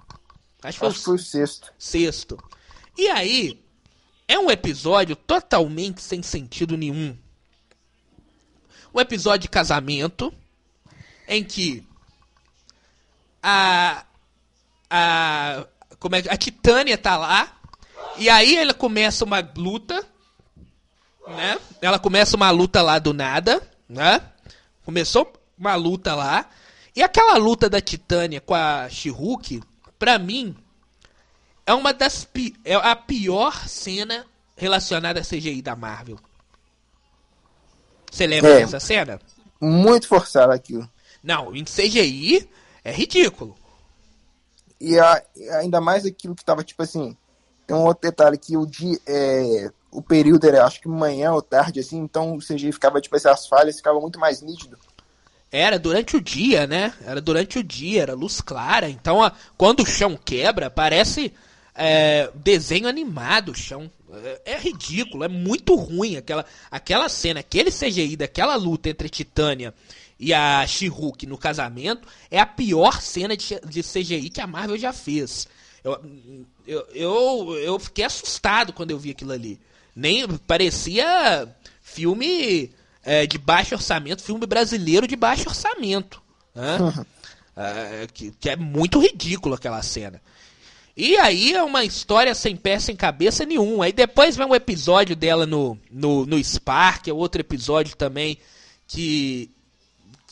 [0.63, 1.73] Acho que foi Acho que o foi o sexto.
[1.77, 2.43] sexto.
[2.97, 3.63] E aí,
[4.27, 7.15] é um episódio totalmente sem sentido nenhum.
[8.93, 10.33] Um episódio de casamento
[11.27, 11.85] em que
[13.41, 14.05] a
[14.89, 15.65] a
[15.99, 17.57] como é que- a Titânia tá lá
[18.17, 20.05] e aí ela começa uma luta,
[21.27, 21.57] né?
[21.81, 24.21] Ela começa uma luta lá do nada, né?
[24.85, 26.49] Começou uma luta lá
[26.95, 29.61] e aquela luta da Titânia com a She-Hulk,
[29.97, 30.55] pra mim,
[31.65, 34.25] é uma das pi é a pior cena
[34.55, 36.19] relacionada a CGI da Marvel.
[38.11, 38.59] Você lembra É.
[38.59, 39.19] dessa cena?
[39.59, 40.87] Muito forçado aquilo.
[41.23, 42.47] Não, em CGI
[42.83, 43.55] é ridículo.
[44.79, 45.23] E a-
[45.59, 47.17] ainda mais aquilo que tava, tipo assim.
[47.65, 48.99] Tem um outro detalhe que o dia.
[49.07, 53.15] É, o período era, acho que manhã ou tarde, assim, então o CGI ficava, tipo
[53.15, 54.77] assim, as falhas ficavam muito mais nítido.
[55.55, 56.91] Era durante o dia, né?
[57.05, 58.89] Era durante o dia, era luz clara.
[58.89, 61.31] Então, a- quando o chão quebra, parece
[61.75, 63.89] é, desenho animado o chão.
[64.45, 69.73] É, é ridículo, é muito ruim aquela, aquela cena, aquele CGI daquela luta entre Titânia
[70.19, 74.77] e a She-Hulk no casamento é a pior cena de, de CGI que a Marvel
[74.77, 75.47] já fez.
[75.83, 75.99] Eu,
[76.65, 79.59] eu, eu, eu fiquei assustado quando eu vi aquilo ali.
[79.95, 81.47] Nem parecia
[81.81, 82.71] filme
[83.03, 86.21] é, de baixo orçamento, filme brasileiro de baixo orçamento.
[86.55, 86.77] né?
[87.55, 90.19] É, que, que é muito ridículo aquela cena.
[90.97, 93.81] E aí é uma história sem pé, sem cabeça nenhum.
[93.83, 98.39] Aí depois vem um episódio dela no, no, no Spark, é outro episódio também
[98.87, 99.51] que.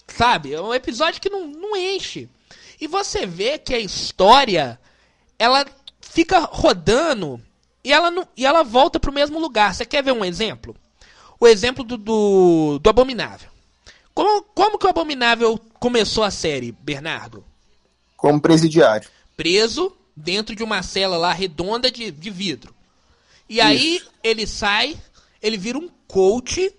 [0.07, 0.53] Sabe?
[0.53, 2.27] É um episódio que não, não enche.
[2.79, 4.79] E você vê que a história
[5.37, 5.65] ela
[6.01, 7.39] fica rodando
[7.83, 9.73] e ela, não, e ela volta pro mesmo lugar.
[9.73, 10.75] Você quer ver um exemplo?
[11.41, 13.49] O exemplo do, do, do Abominável.
[14.13, 17.43] Como, como que o Abominável começou a série, Bernardo?
[18.15, 19.09] Como presidiário.
[19.35, 22.75] preso dentro de uma cela lá redonda de, de vidro.
[23.49, 24.11] E aí Isso.
[24.23, 24.95] ele sai,
[25.41, 26.71] ele vira um coach,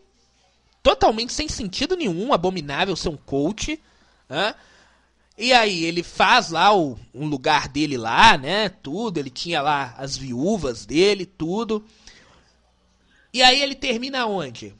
[0.80, 3.80] totalmente sem sentido nenhum, abominável ser um coach.
[4.28, 4.54] Né?
[5.36, 8.68] E aí ele faz lá o, um lugar dele lá, né?
[8.68, 11.84] Tudo, ele tinha lá as viúvas dele, tudo.
[13.32, 14.74] E aí ele termina onde?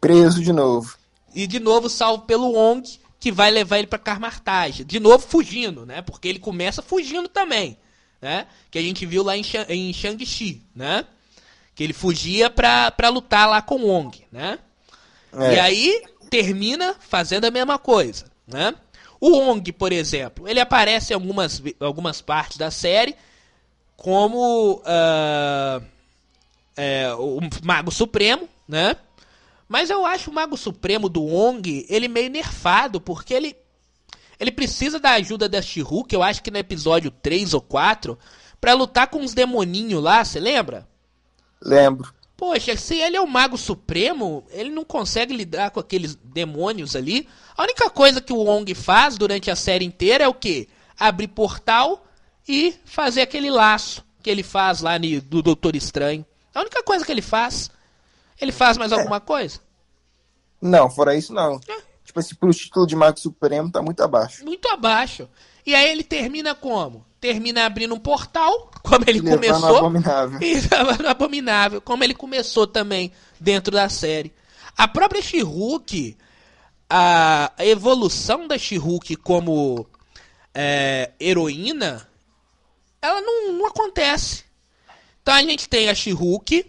[0.00, 0.96] Preso de novo.
[1.34, 4.84] E de novo salvo pelo Ong, que vai levar ele pra Carmartage.
[4.84, 6.02] De novo fugindo, né?
[6.02, 7.76] Porque ele começa fugindo também,
[8.22, 8.46] né?
[8.70, 11.04] Que a gente viu lá em, em Shang-Chi, né?
[11.74, 14.58] Que ele fugia pra, pra lutar lá com o Ong, né?
[15.32, 15.54] É.
[15.54, 18.74] E aí termina fazendo a mesma coisa, né?
[19.20, 23.16] O Ong, por exemplo, ele aparece em algumas, algumas partes da série
[23.96, 25.80] como ah,
[26.76, 28.96] é, o Mago Supremo, né?
[29.68, 33.56] Mas eu acho o Mago Supremo do Ong, ele meio nerfado, porque ele
[34.38, 38.18] ele precisa da ajuda da Shihu, que eu acho que no episódio 3 ou 4,
[38.60, 40.86] pra lutar com uns demoninhos lá, você lembra?
[41.60, 42.12] Lembro.
[42.36, 47.26] Poxa, se ele é o Mago Supremo, ele não consegue lidar com aqueles demônios ali.
[47.56, 50.68] A única coisa que o Wong faz durante a série inteira é o quê?
[50.98, 52.06] Abrir portal
[52.46, 56.26] e fazer aquele laço que ele faz lá do Doutor Estranho.
[56.56, 57.70] A única coisa que ele faz.
[58.40, 59.60] Ele faz mais alguma coisa?
[60.58, 61.60] Não, fora isso, não.
[61.68, 61.76] É.
[62.02, 64.42] Tipo assim, pro título de Mago Supremo tá muito abaixo.
[64.42, 65.28] Muito abaixo.
[65.66, 67.04] E aí ele termina como?
[67.20, 69.76] Termina abrindo um portal, como ele Levando começou.
[69.76, 70.40] abominável.
[70.40, 74.32] E tava abominável, como ele começou também dentro da série.
[74.78, 76.16] A própria She-Hulk,
[76.88, 79.86] a evolução da She-Hulk como
[80.54, 82.08] é, heroína,
[83.02, 84.45] ela não, não acontece.
[85.26, 86.64] Então a gente tem a She-Hulk,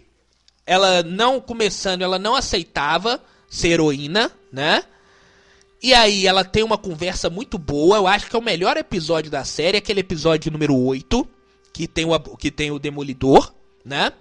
[0.66, 4.82] ela não começando, ela não aceitava ser heroína, né?
[5.80, 9.30] E aí ela tem uma conversa muito boa, eu acho que é o melhor episódio
[9.30, 11.24] da série, aquele episódio número 8,
[11.72, 13.54] que tem o, que tem o Demolidor,
[13.84, 14.12] né?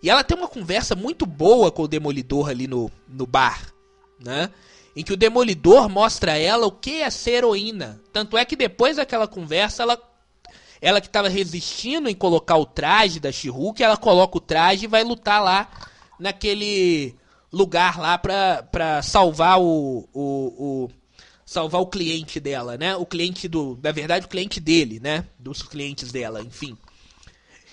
[0.00, 3.74] E ela tem uma conversa muito boa com o Demolidor ali no, no bar,
[4.24, 4.48] né?
[4.94, 8.00] Em que o Demolidor mostra a ela o que é ser heroína.
[8.12, 10.00] Tanto é que depois daquela conversa, ela,
[10.82, 14.88] ela que estava resistindo em colocar o traje da She-Hulk, ela coloca o traje e
[14.88, 15.70] vai lutar lá
[16.18, 17.14] naquele
[17.52, 20.22] lugar lá pra, pra salvar o, o,
[20.84, 20.90] o-
[21.46, 22.96] salvar o cliente dela, né?
[22.96, 25.24] O cliente do, na verdade, o cliente dele, né?
[25.38, 26.76] Dos clientes dela, enfim.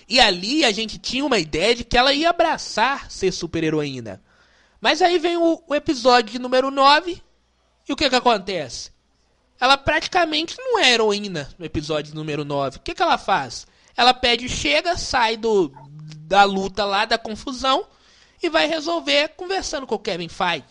[0.08, 4.22] E ali a gente tinha uma ideia de que ela ia abraçar ser super-heroína.
[4.80, 7.22] Mas aí vem o, o episódio número 9
[7.88, 8.90] e o que que acontece?
[9.60, 12.78] Ela praticamente não é heroína no episódio número 9.
[12.78, 13.66] O que que ela faz?
[13.96, 15.70] Ela pede chega, sai do,
[16.20, 17.86] da luta lá, da confusão
[18.42, 20.64] e vai resolver conversando com o Kevin Feige.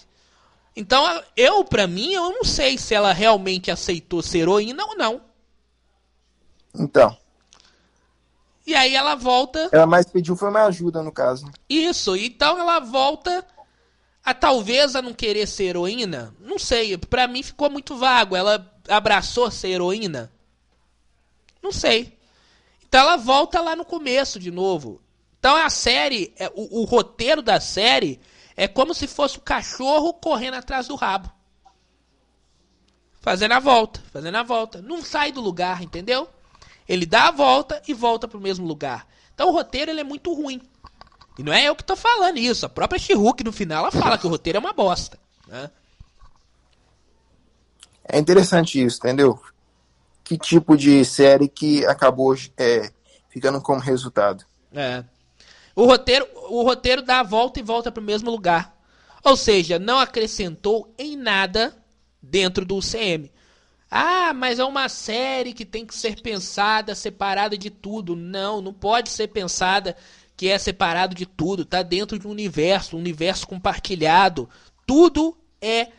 [0.75, 5.21] Então, eu, pra mim, eu não sei se ela realmente aceitou ser heroína ou não.
[6.73, 7.15] Então,
[8.65, 9.69] E aí ela volta.
[9.71, 11.51] ela mais pediu foi uma ajuda, no caso.
[11.69, 13.45] Isso, então ela volta
[14.23, 16.33] a talvez a não querer ser heroína.
[16.39, 18.35] Não sei, pra mim ficou muito vago.
[18.35, 18.59] Ela
[18.89, 20.31] abraçou ser heroína?
[21.61, 22.17] Não sei.
[22.87, 25.01] Então ela volta lá no começo de novo.
[25.39, 28.19] Então a série, é, o, o roteiro da série
[28.57, 31.31] é como se fosse o cachorro correndo atrás do rabo.
[33.21, 34.81] Fazendo a volta, fazendo a volta.
[34.81, 36.29] Não sai do lugar, entendeu?
[36.87, 39.07] Ele dá a volta e volta pro mesmo lugar.
[39.33, 40.61] Então o roteiro ele é muito ruim.
[41.37, 42.65] E não é eu que tô falando isso.
[42.65, 45.17] A própria She-Hulk no final ela fala que o roteiro é uma bosta.
[45.47, 45.69] Né?
[48.11, 49.39] É interessante isso, entendeu?
[50.23, 52.91] Que tipo de série que acabou é,
[53.29, 54.43] ficando como resultado.
[54.73, 55.03] É.
[55.75, 58.75] O roteiro, o roteiro dá a volta e volta pro mesmo lugar.
[59.23, 61.77] Ou seja, não acrescentou em nada
[62.21, 63.31] dentro do UCM.
[63.91, 68.15] Ah, mas é uma série que tem que ser pensada separada de tudo.
[68.15, 69.95] Não, não pode ser pensada
[70.35, 71.65] que é separado de tudo.
[71.65, 74.49] Tá dentro de um universo, um universo compartilhado.
[74.85, 75.89] Tudo é,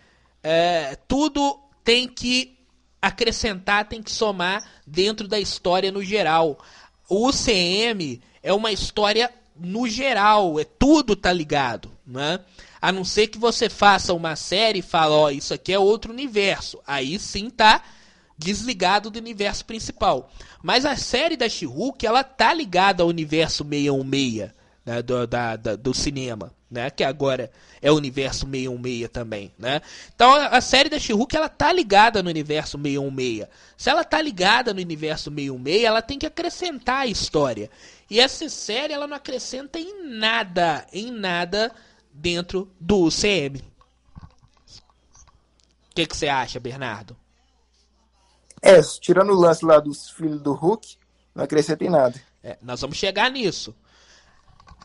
[0.43, 1.59] é tudo
[1.91, 2.57] tem que
[3.03, 6.57] acrescentar, tem que somar dentro da história no geral.
[7.09, 9.29] O UCM é uma história
[9.59, 12.39] no geral, é tudo tá ligado, né?
[12.81, 16.13] A não ser que você faça uma série e fale, ó, isso aqui é outro
[16.13, 16.79] universo.
[16.87, 17.83] Aí sim tá
[18.39, 20.31] desligado do universo principal.
[20.63, 24.53] Mas a série da She-Hulk, ela tá ligada ao universo 616
[24.91, 26.91] né, do, da, da, do cinema, né?
[26.91, 27.49] Que agora
[27.81, 29.81] é o universo 616 também, né?
[30.13, 33.47] Então a, a série da She-Hulk, ela tá ligada no universo 616.
[33.77, 37.71] Se ela tá ligada no universo 616, ela tem que acrescentar a história.
[38.11, 41.71] E essa série, ela não acrescenta em nada, em nada
[42.13, 43.63] dentro do UCM.
[45.89, 47.17] O que, que você acha, Bernardo?
[48.61, 50.97] É, tirando o lance lá dos filhos do Hulk,
[51.33, 52.21] Não acrescenta em nada.
[52.43, 53.73] É, nós vamos chegar nisso.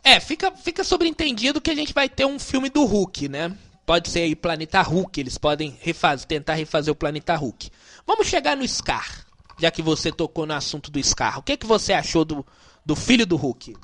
[0.02, 3.56] É, fica, fica sobreentendido que a gente vai ter um filme do Hulk, né?
[3.84, 7.70] Pode ser aí Planeta Hulk, eles podem refazer, tentar refazer o Planeta Hulk.
[8.06, 9.24] Vamos chegar no Scar,
[9.58, 11.38] já que você tocou no assunto do Scar.
[11.38, 12.44] O que, que você achou do,
[12.84, 13.76] do filho do Hulk?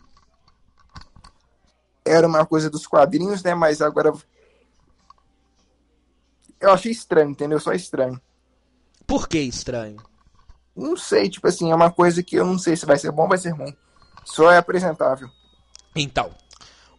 [2.04, 3.54] Era uma coisa dos quadrinhos, né?
[3.54, 4.12] Mas agora.
[6.60, 7.60] Eu achei estranho, entendeu?
[7.60, 8.20] Só estranho.
[9.06, 9.98] Por que estranho?
[10.74, 13.22] Não sei, tipo assim, é uma coisa que eu não sei se vai ser bom
[13.22, 13.76] ou vai ser ruim.
[14.24, 15.28] Só é apresentável.
[15.94, 16.30] Então,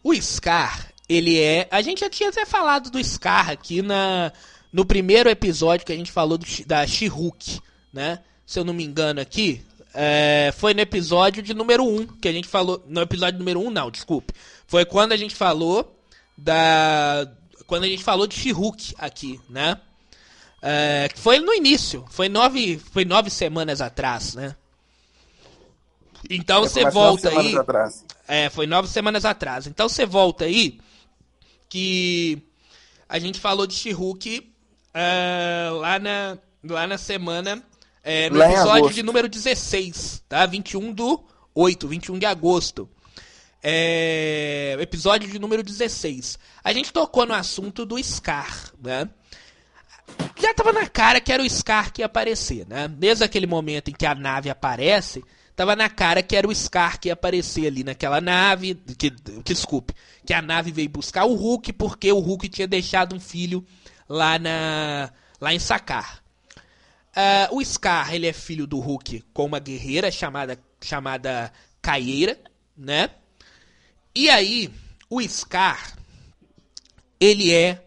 [0.02, 1.68] o Scar, ele é.
[1.70, 4.32] A gente já tinha até falado do Scar aqui na,
[4.72, 7.60] no primeiro episódio que a gente falou do, da She-Hulk,
[7.92, 8.20] né?
[8.46, 9.64] Se eu não me engano aqui.
[9.94, 12.84] É, foi no episódio de número 1 que a gente falou.
[12.88, 14.34] No episódio número 1, não, desculpe.
[14.66, 15.96] Foi quando a gente falou
[16.36, 17.30] da.
[17.66, 19.80] Quando a gente falou de She-Hulk aqui, né?
[20.60, 22.04] É, foi no início.
[22.10, 24.56] Foi nove, foi nove semanas atrás, né?
[26.30, 27.56] Então você volta aí.
[27.56, 28.04] Atrás.
[28.26, 29.66] É, foi nove semanas atrás.
[29.66, 30.80] Então você volta aí
[31.68, 32.42] que
[33.08, 34.52] a gente falou de She-Hulk
[34.92, 37.62] é, lá, na, lá na semana.
[38.02, 40.44] É, no lá episódio de número 16, tá?
[40.44, 42.88] 21 do 8, 21 de agosto.
[43.62, 46.38] É, episódio de número 16.
[46.62, 49.08] A gente tocou no assunto do Scar, né?
[50.38, 52.88] Já tava na cara que era o Scar que ia aparecer, né?
[52.88, 55.24] Desde aquele momento em que a nave aparece,
[55.56, 58.74] tava na cara que era o Scar que ia aparecer ali naquela nave.
[58.98, 59.94] Que, que, desculpe,
[60.24, 63.64] que a nave veio buscar o Hulk porque o Hulk tinha deixado um filho
[64.08, 66.22] lá, na, lá em Sakar.
[67.16, 72.38] Uh, o Scar, ele é filho do Hulk com uma guerreira chamada, chamada Caieira,
[72.76, 73.10] né?
[74.14, 74.70] E aí,
[75.08, 75.96] o Scar,
[77.20, 77.84] ele é,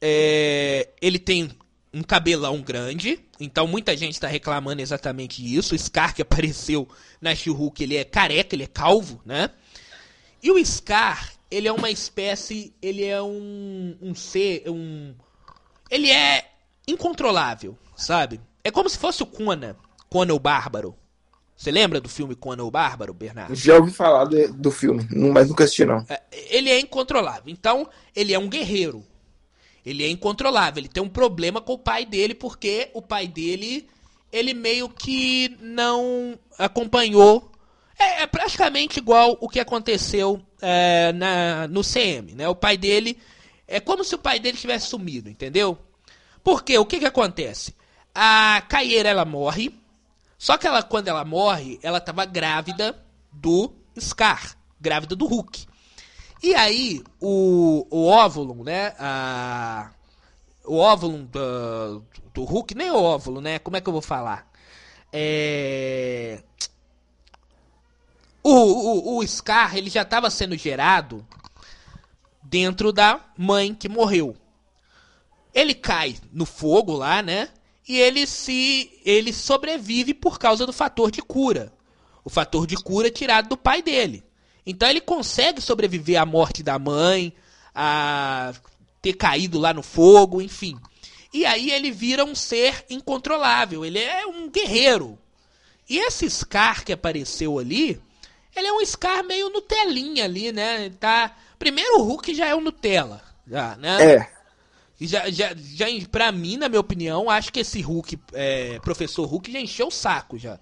[0.00, 1.50] é ele tem
[1.96, 5.74] um cabelão grande, então muita gente está reclamando exatamente isso.
[5.74, 6.86] O Scar que apareceu
[7.22, 9.50] na She-Hulk, ele é careca, ele é calvo, né?
[10.42, 15.14] E o Scar, ele é uma espécie, ele é um, um ser, um...
[15.90, 16.50] Ele é
[16.86, 18.42] incontrolável, sabe?
[18.62, 19.74] É como se fosse o Conan,
[20.10, 20.94] Conan o Bárbaro.
[21.56, 23.54] Você lembra do filme Conan o Bárbaro, Bernardo?
[23.54, 26.04] Já ouvi falar do, do filme, mas nunca assisti não.
[26.10, 26.20] É,
[26.50, 27.44] ele é incontrolável.
[27.46, 29.02] Então, ele é um guerreiro.
[29.86, 30.80] Ele é incontrolável.
[30.80, 33.88] Ele tem um problema com o pai dele porque o pai dele
[34.32, 37.52] ele meio que não acompanhou.
[37.96, 42.48] É, é praticamente igual o que aconteceu é, na, no CM, né?
[42.48, 43.16] O pai dele
[43.68, 45.78] é como se o pai dele tivesse sumido, entendeu?
[46.42, 47.74] Porque o que que acontece?
[48.14, 49.72] A Caieira ela morre,
[50.36, 55.66] só que ela quando ela morre, ela estava grávida do Scar, grávida do Hulk.
[56.42, 58.94] E aí, o, o óvulo, né?
[58.98, 59.90] A,
[60.64, 62.02] o óvulo do,
[62.34, 63.58] do Hulk, nem o óvulo, né?
[63.58, 64.50] Como é que eu vou falar?
[65.12, 66.42] É...
[68.42, 71.26] O, o, o Scar, ele já estava sendo gerado
[72.42, 74.36] dentro da mãe que morreu.
[75.54, 77.48] Ele cai no fogo lá, né?
[77.88, 81.72] E ele se ele sobrevive por causa do fator de cura.
[82.24, 84.25] O fator de cura tirado do pai dele.
[84.66, 87.32] Então ele consegue sobreviver à morte da mãe,
[87.74, 88.52] a
[89.00, 90.76] ter caído lá no fogo, enfim.
[91.32, 95.18] E aí ele vira um ser incontrolável, ele é um guerreiro.
[95.88, 98.00] E esse Scar que apareceu ali,
[98.56, 100.90] ele é um Scar meio Nutelinha ali, né?
[100.98, 101.36] tá...
[101.58, 104.14] Primeiro o Hulk já é um Nutella, já, né?
[104.14, 104.36] É.
[105.00, 109.52] Já, já, já, pra mim, na minha opinião, acho que esse Hulk, é, professor Hulk,
[109.52, 110.58] já encheu o saco já.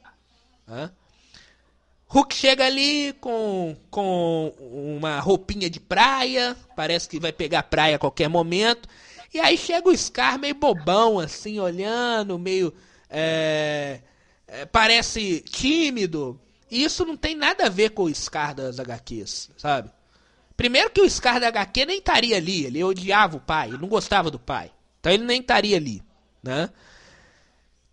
[0.66, 0.90] Né?
[2.14, 7.98] Hulk chega ali com, com uma roupinha de praia, parece que vai pegar praia a
[7.98, 8.88] qualquer momento.
[9.32, 12.72] E aí chega o Scar meio bobão, assim, olhando, meio.
[13.10, 13.98] É,
[14.46, 16.40] é, parece tímido.
[16.70, 19.90] E isso não tem nada a ver com o Scar das HQs, sabe?
[20.56, 23.88] Primeiro que o Scar da HQ nem estaria ali, ele odiava o pai, ele não
[23.88, 24.70] gostava do pai.
[25.00, 26.00] Então ele nem estaria ali,
[26.40, 26.70] né?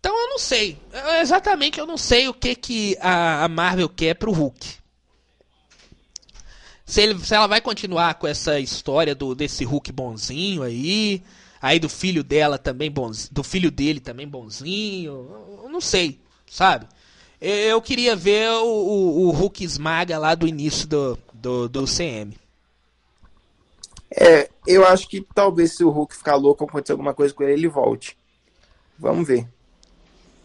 [0.02, 0.76] Então eu não sei.
[0.92, 4.74] Eu, exatamente eu não sei o que, que a, a Marvel quer pro Hulk.
[6.84, 11.22] Se, ele, se ela vai continuar com essa história do desse Hulk bonzinho aí,
[11.60, 16.88] aí do filho dela também bonzinho, do filho dele também bonzinho, eu não sei, sabe?
[17.40, 22.36] Eu, queria ver o, o, o, Hulk esmaga lá do início do, do, do CM.
[24.10, 27.52] É, eu acho que talvez se o Hulk ficar louco, acontecer alguma coisa com ele,
[27.52, 28.16] ele volte.
[28.98, 29.48] Vamos ver.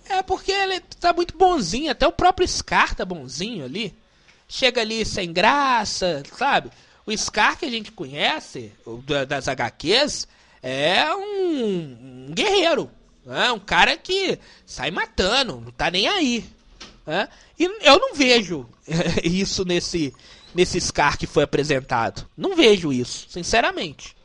[0.10, 3.94] É porque ele tá muito bonzinho, até o próprio Scar tá bonzinho ali.
[4.48, 6.72] Chega ali sem graça, sabe?
[7.06, 8.72] O Scar que a gente conhece,
[9.28, 10.28] das HQs,
[10.62, 12.90] é um, um guerreiro.
[13.26, 13.52] Né?
[13.52, 16.46] Um cara que sai matando, não tá nem aí.
[17.06, 17.28] Né?
[17.60, 18.68] E eu não vejo
[19.24, 20.14] isso nesse,
[20.56, 22.26] nesse Scar que foi apresentado.
[22.38, 24.16] Não vejo isso, sinceramente.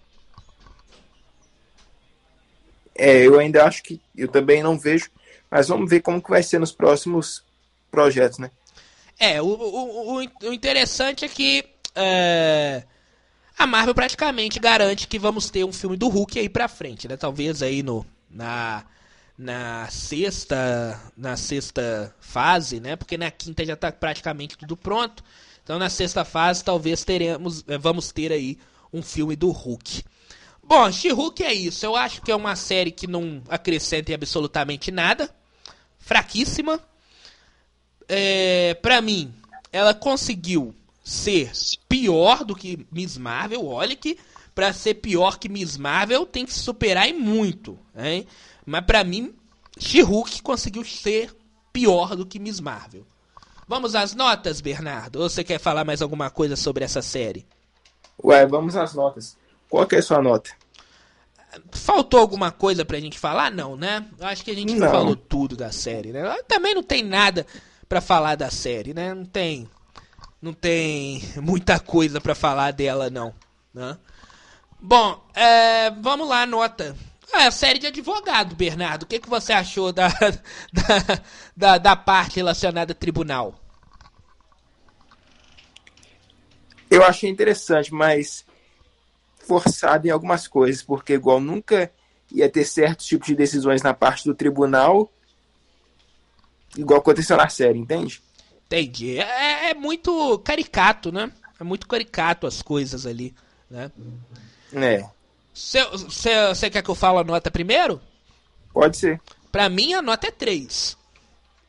[2.94, 5.10] É, eu ainda acho que eu também não vejo,
[5.52, 7.44] mas vamos ver como que vai ser nos próximos
[7.90, 8.50] projetos, né?
[9.20, 11.62] É, o, o, o, interessante é que
[11.94, 12.82] é,
[13.58, 17.18] a Marvel praticamente garante que vamos ter um filme do Hulk aí pra frente, né?
[17.18, 18.82] Talvez aí no, na,
[19.36, 22.96] na sexta na sexta fase, né?
[22.96, 25.22] Porque na quinta já tá praticamente tudo pronto.
[25.62, 28.58] Então na sexta fase talvez teremos, é, vamos ter aí
[28.90, 30.02] um filme do Hulk.
[30.64, 31.84] Bom, She-Hulk é isso.
[31.84, 35.28] Eu acho que é uma série que não acrescenta absolutamente nada.
[36.02, 36.80] Fraquíssima.
[38.08, 39.32] É, pra mim,
[39.72, 41.50] ela conseguiu ser
[41.88, 43.66] pior do que Miss Marvel.
[43.66, 44.18] Olha que
[44.54, 47.78] pra ser pior que Miss Marvel tem que se superar e muito.
[47.96, 48.26] Hein?
[48.66, 49.34] Mas pra mim,
[49.78, 51.34] She-Hulk conseguiu ser
[51.72, 53.06] pior do que Miss Marvel.
[53.66, 55.16] Vamos às notas, Bernardo?
[55.20, 57.46] Ou você quer falar mais alguma coisa sobre essa série?
[58.22, 59.36] Ué, vamos às notas.
[59.70, 60.50] Qual é a sua nota?
[61.72, 63.50] Faltou alguma coisa pra gente falar?
[63.50, 64.04] Não, né?
[64.18, 64.90] Eu acho que a gente não.
[64.90, 66.36] falou tudo da série, né?
[66.48, 67.46] Também não tem nada
[67.88, 69.12] para falar da série, né?
[69.12, 69.68] Não tem
[70.40, 73.34] não tem muita coisa para falar dela não,
[73.72, 73.96] né?
[74.80, 76.96] Bom, é, vamos lá, nota.
[77.32, 79.04] É a série de advogado, Bernardo.
[79.04, 80.08] O que, que você achou da,
[80.72, 81.22] da,
[81.56, 83.54] da, da parte relacionada ao tribunal?
[86.90, 88.44] Eu achei interessante, mas
[89.46, 91.92] forçado em algumas coisas, porque igual nunca
[92.30, 95.12] ia ter certos tipos de decisões na parte do tribunal,
[96.76, 98.22] igual aconteceu na série, entende?
[98.66, 99.18] Entendi.
[99.18, 101.30] É, é muito caricato, né?
[101.60, 103.34] É muito caricato as coisas ali,
[103.70, 103.92] né?
[104.72, 105.04] É.
[105.52, 108.00] Você quer que eu fale a nota primeiro?
[108.72, 109.20] Pode ser.
[109.50, 110.96] Pra mim a nota é 3.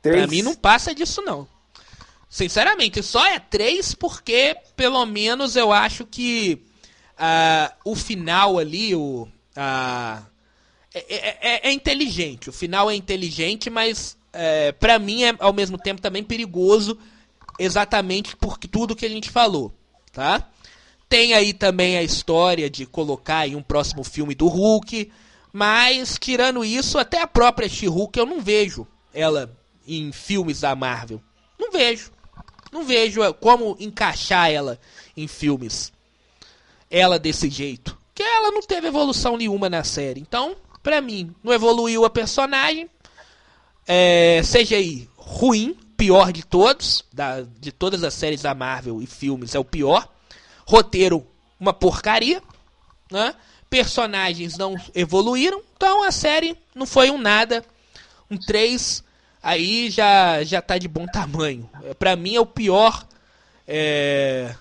[0.02, 0.18] 3.
[0.18, 1.46] Pra mim não passa disso não.
[2.30, 6.66] Sinceramente, só é 3 porque pelo menos eu acho que
[7.24, 10.26] uh, o final ali, o, uh,
[10.94, 12.50] é, é, é, inteligente.
[12.50, 16.98] O final é inteligente, mas é, para mim é ao mesmo tempo também perigoso,
[17.58, 19.74] exatamente por tudo que a gente falou,
[20.12, 20.50] tá?
[21.08, 25.12] Tem aí também a história de colocar aí um próximo filme do Hulk,
[25.52, 29.56] mas tirando isso, até a própria She-Hulk eu não vejo ela
[29.88, 31.22] em filmes da Marvel.
[31.60, 32.12] Não vejo.
[32.72, 34.80] Não vejo como encaixar ela
[35.16, 35.93] em filmes
[36.94, 37.98] ela desse jeito.
[38.14, 40.22] Que ela não teve evolução nenhuma na série.
[40.22, 42.88] Então, pra mim, não evoluiu a personagem.
[43.88, 49.56] É, CGI ruim, pior de todos, da, de todas as séries da Marvel e filmes,
[49.56, 50.08] é o pior.
[50.68, 51.26] Roteiro,
[51.60, 52.42] uma porcaria.
[53.12, 53.34] Né?
[53.70, 57.66] Personagens não evoluíram, então a série não foi um nada.
[58.30, 59.04] Um 3
[59.42, 61.68] aí já, já tá de bom tamanho.
[61.98, 63.04] Pra mim é o pior.
[63.68, 64.56] É,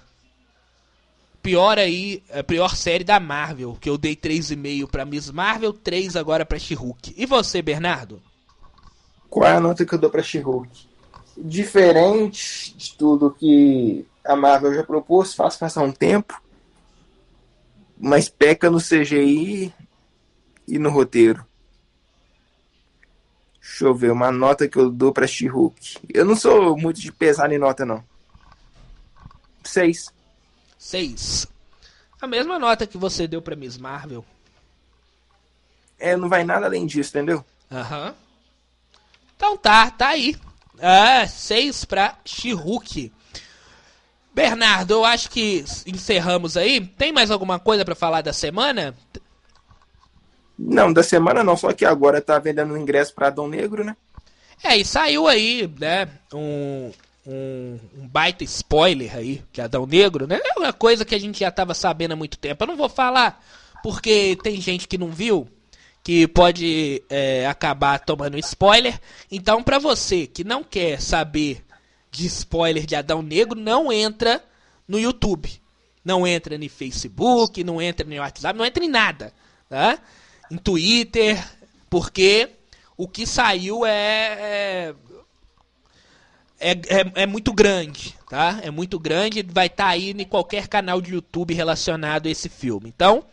[1.43, 6.17] pior aí, a pior série da Marvel, que eu dei 3,5 para Miss Marvel, 3
[6.17, 7.15] agora para She-Hulk.
[7.17, 8.23] E você, Bernardo?
[9.29, 10.89] Qual é a nota que eu dou para She-Hulk?
[11.37, 16.41] Diferente de tudo que a Marvel já propôs, faz passar um tempo,
[17.99, 19.73] mas peca no CGI
[20.69, 21.45] e no roteiro.
[23.61, 25.99] Deixa eu ver, uma nota que eu dou pra She-Hulk.
[26.13, 28.05] Eu não sou muito de pesar em nota, não.
[29.65, 30.13] Seis.
[30.83, 31.47] 6.
[32.21, 34.25] A mesma nota que você deu pra Miss Marvel.
[35.97, 37.45] É, não vai nada além disso, entendeu?
[37.71, 38.09] Aham.
[38.09, 38.15] Uhum.
[39.37, 40.37] Então tá, tá aí.
[40.81, 43.13] Ah, 6 pra She-Hulk.
[44.35, 46.81] Bernardo, eu acho que encerramos aí.
[46.81, 48.93] Tem mais alguma coisa para falar da semana?
[50.59, 53.97] Não, da semana não, só que agora tá vendendo ingresso para Adão Negro, né?
[54.65, 56.91] É, e saiu aí, né, um,
[57.27, 60.41] um, um, baita spoiler aí, é Adão Negro, né?
[60.45, 62.63] É uma coisa que a gente já estava sabendo há muito tempo.
[62.63, 63.45] Eu não vou falar
[63.83, 65.49] porque tem gente que não viu,
[66.03, 69.01] que pode é, acabar tomando spoiler.
[69.31, 71.65] Então, para você que não quer saber
[72.11, 74.45] de spoiler de Adão Negro, não entra
[74.87, 75.61] no YouTube.
[76.05, 79.33] Não entra no Facebook, não entra no WhatsApp, não entra em nada.
[79.69, 79.99] Tá?
[80.51, 81.43] Em Twitter,
[81.89, 82.51] porque
[82.97, 83.93] o que saiu é,
[84.41, 84.95] é
[86.63, 88.61] é, é, é, muito grande, tá?
[88.63, 92.49] É muito grande, vai estar tá aí em qualquer canal de YouTube relacionado a esse
[92.49, 92.89] filme.
[92.89, 93.25] Então,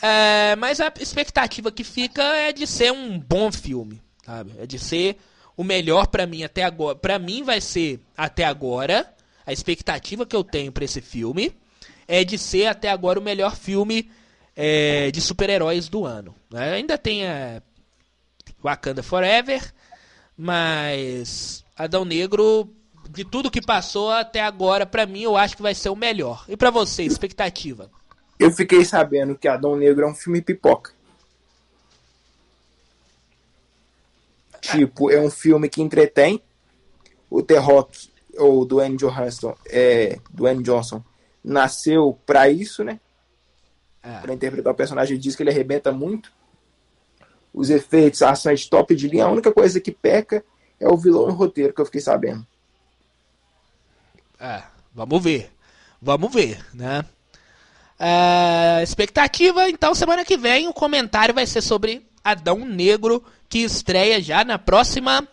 [0.00, 4.52] é, mas a expectativa que fica é de ser um bom filme, sabe?
[4.58, 5.18] É de ser
[5.54, 6.96] o melhor para mim até agora.
[6.96, 9.12] Para mim vai ser até agora
[9.46, 11.54] a expectativa que eu tenho para esse filme
[12.08, 14.10] é de ser até agora o melhor filme
[14.54, 16.34] é, de super-heróis do ano.
[16.50, 16.74] Né?
[16.74, 17.62] Ainda tem a
[18.62, 19.62] Wakanda Forever,
[20.36, 22.72] mas Adão Negro,
[23.10, 26.44] de tudo que passou até agora, pra mim, eu acho que vai ser o melhor.
[26.48, 27.90] E pra você, expectativa?
[28.38, 30.92] Eu fiquei sabendo que Adão Negro é um filme pipoca.
[34.60, 36.42] Tipo, é um filme que entretém.
[37.30, 41.02] O The Rock, ou do Johansson, é, Dwayne Johnson,
[41.44, 43.00] nasceu pra isso, né?
[44.02, 44.20] É.
[44.20, 46.32] Pra interpretar o personagem, diz que ele arrebenta muito.
[47.52, 49.24] Os efeitos, a ação é de top de linha.
[49.24, 50.44] A única coisa que peca
[50.80, 52.46] é o vilão no roteiro, que eu fiquei sabendo.
[54.38, 54.62] É,
[54.94, 55.50] vamos ver.
[56.00, 57.04] Vamos ver, né?
[57.98, 64.20] É, expectativa, então, semana que vem o comentário vai ser sobre Adão Negro, que estreia
[64.20, 65.26] já na próxima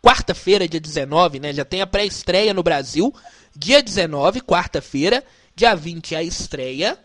[0.00, 1.52] quarta-feira, dia 19, né?
[1.52, 3.12] Já tem a pré-estreia no Brasil,
[3.56, 5.24] dia 19, quarta-feira,
[5.56, 6.96] dia 20 a estreia.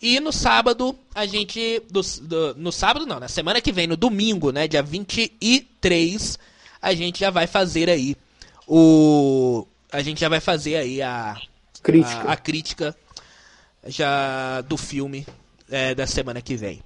[0.00, 1.82] E no sábado, a gente.
[1.90, 4.66] Do, do- no sábado não, na semana que vem, no domingo, né?
[4.68, 6.38] Dia 23,
[6.80, 8.16] a gente já vai fazer aí
[8.66, 9.66] o.
[9.92, 11.36] A gente já vai fazer aí a.
[11.82, 12.28] Crítica.
[12.28, 12.96] A, a crítica
[13.86, 15.26] já do filme
[15.70, 16.82] é, da semana que vem.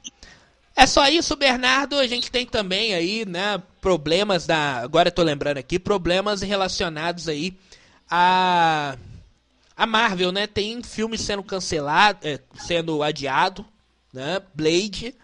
[0.76, 1.97] É só isso, Bernardo.
[1.99, 4.78] A gente tem também aí, né, problemas da.
[4.78, 7.57] Agora eu tô lembrando aqui, problemas relacionados aí
[8.11, 8.97] a.
[9.76, 10.47] A Marvel, né?
[10.47, 13.66] Tem filme sendo cancelado, é, sendo adiado,
[14.12, 14.40] né?
[14.55, 15.14] Blade.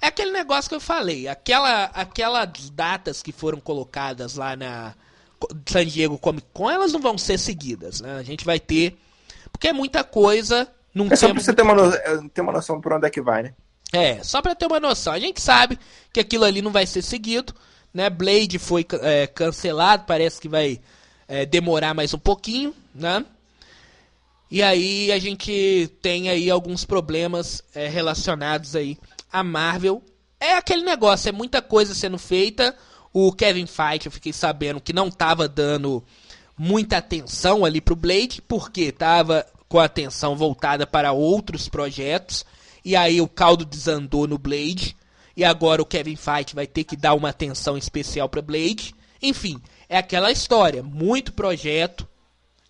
[0.00, 4.94] É aquele negócio que eu falei, aquela, aquelas datas que foram colocadas lá na
[5.66, 8.16] San Diego Comic Con, elas não vão ser seguidas, né?
[8.18, 8.96] A gente vai ter,
[9.50, 12.80] porque é muita coisa num É só pra você ter uma, no- ter uma noção
[12.80, 13.54] por onde é que vai, né?
[13.92, 15.12] é, só pra ter uma noção.
[15.12, 15.78] A gente sabe
[16.12, 17.54] que aquilo ali não vai ser seguido,
[17.94, 18.10] né?
[18.10, 20.80] Blade foi é, cancelado, parece que vai
[21.28, 23.24] é, demorar mais um pouquinho, né?
[24.50, 28.96] E aí a gente tem aí alguns problemas é, relacionados aí
[29.32, 30.02] à Marvel.
[30.38, 32.76] É aquele negócio, é muita coisa sendo feita.
[33.12, 36.04] O Kevin Feige, eu fiquei sabendo que não tava dando
[36.56, 42.44] muita atenção ali pro Blade, porque tava com a atenção voltada para outros projetos.
[42.84, 44.96] E aí o caldo desandou no Blade.
[45.36, 48.94] E agora o Kevin Feige vai ter que dar uma atenção especial para Blade.
[49.22, 52.06] Enfim, é aquela história, muito projeto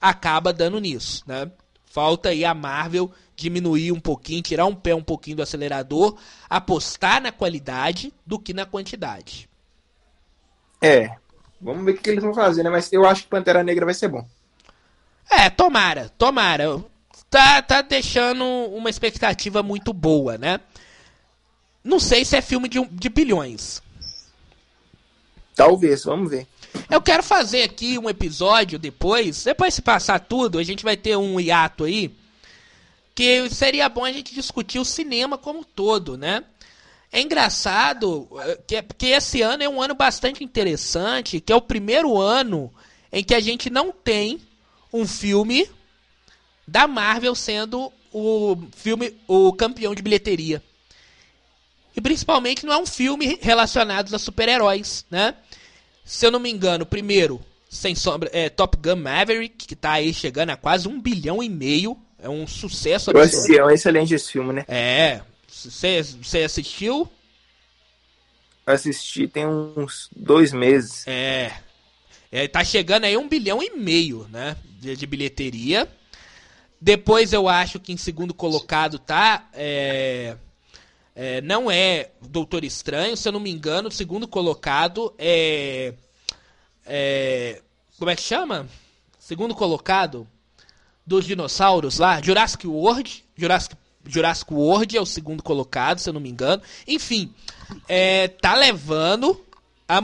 [0.01, 1.51] acaba dando nisso, né?
[1.97, 7.23] Falta aí a Marvel diminuir um pouquinho, tirar um pé um pouquinho do acelerador, apostar
[7.23, 9.49] na qualidade do que na quantidade.
[10.83, 11.17] É.
[11.59, 12.69] Vamos ver o que eles vão fazer, né?
[12.69, 14.29] Mas eu acho que Pantera Negra vai ser bom.
[15.31, 16.85] É, tomara, tomara.
[17.31, 20.61] Tá, tá deixando uma expectativa muito boa, né?
[21.83, 23.83] Não sei se é filme de, de bilhões.
[25.55, 26.47] Talvez, vamos ver.
[26.91, 31.17] Eu quero fazer aqui um episódio depois, depois se passar tudo, a gente vai ter
[31.17, 32.15] um hiato aí,
[33.15, 36.45] que seria bom a gente discutir o cinema como um todo, né?
[37.13, 41.57] É engraçado eh, que, é- que esse ano é um ano bastante interessante, que é
[41.57, 42.73] o primeiro ano
[43.13, 44.41] em que a gente não tem
[44.93, 45.69] um filme
[46.67, 50.63] da Marvel sendo o filme o campeão de bilheteria.
[51.97, 55.35] E principalmente não é um filme relacionado a super-heróis, né?
[56.07, 60.15] Se eu não me engano, primeiro, sem sombra, é Top Gun Maverick, que tá aí
[60.15, 61.99] chegando a quase um bilhão e meio.
[62.19, 63.59] É um sucesso absurdo.
[63.59, 64.65] é um excelente esse filme, né?
[64.69, 65.21] É.
[65.49, 67.11] Você assistiu?
[68.65, 71.05] Assisti tem uns dois meses.
[71.09, 71.53] É.
[72.31, 74.57] É, Tá chegando aí um bilhão e meio, né?
[74.81, 75.89] De, de bilheteria.
[76.81, 79.49] Depois eu acho que em segundo colocado tá.
[79.53, 80.37] É,
[81.17, 83.89] é, não é Doutor Estranho, se eu não me engano.
[83.89, 85.95] O segundo colocado é.
[86.85, 87.63] é
[87.99, 88.69] como é que chama?
[89.19, 90.29] Segundo colocado
[91.07, 93.25] dos dinossauros lá, Jurassic World.
[93.35, 96.63] Jurassic, Jurassic World é o segundo colocado, se eu não me engano.
[96.87, 97.33] Enfim,
[97.89, 99.43] é, tá levando
[99.89, 100.03] a.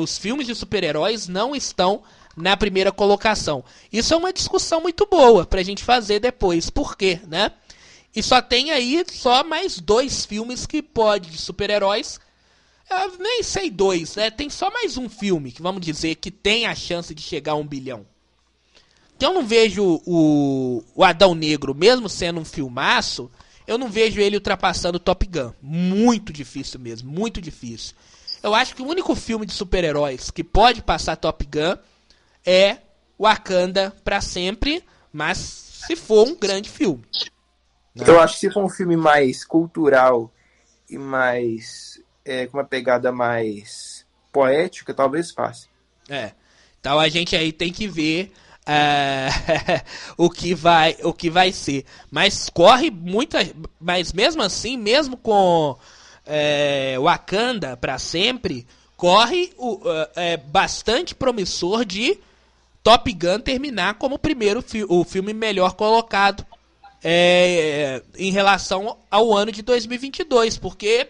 [0.00, 2.02] Os filmes de super-heróis não estão
[2.34, 3.62] na primeira colocação.
[3.92, 6.70] Isso é uma discussão muito boa pra gente fazer depois.
[6.70, 7.52] Por quê, né?
[8.14, 12.20] E só tem aí só mais dois filmes que pode de super-heróis.
[13.18, 14.30] Nem sei dois, né?
[14.30, 17.56] Tem só mais um filme que vamos dizer que tem a chance de chegar a
[17.56, 18.06] um bilhão.
[19.18, 23.30] Que eu não vejo o, o Adão Negro, mesmo sendo um filmaço,
[23.66, 25.52] eu não vejo ele ultrapassando o Top Gun.
[25.60, 27.94] Muito difícil mesmo, muito difícil.
[28.42, 31.76] Eu acho que o único filme de super-heróis que pode passar Top Gun
[32.44, 32.78] é
[33.18, 37.02] Wakanda pra sempre, mas se for um grande filme.
[37.94, 38.04] Né?
[38.06, 40.32] Eu acho que se for um filme mais cultural
[40.88, 42.02] e mais.
[42.24, 45.68] É, com uma pegada mais poética, talvez faça.
[46.08, 46.32] É.
[46.80, 48.32] Então a gente aí tem que ver
[48.66, 49.28] é,
[50.16, 51.84] o que vai o que vai ser.
[52.10, 53.38] Mas corre muita.
[53.78, 55.76] Mas mesmo assim, mesmo com
[56.26, 58.66] é, Wakanda pra sempre,
[58.96, 62.18] corre o, uh, é bastante promissor de
[62.82, 66.44] Top Gun terminar como o primeiro fi o filme melhor colocado
[67.06, 71.06] é, em relação ao ano de 2022, porque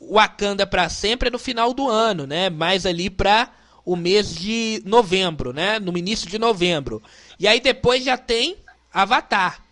[0.00, 2.48] Wakanda para sempre é no final do ano, né?
[2.48, 3.50] Mais ali para
[3.84, 5.78] o mês de novembro, né?
[5.78, 7.02] No início de novembro.
[7.38, 8.56] E aí depois já tem
[8.90, 9.62] Avatar,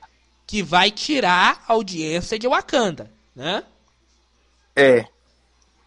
[0.46, 3.64] que vai tirar a audiência de Wakanda, né?
[4.76, 5.06] É.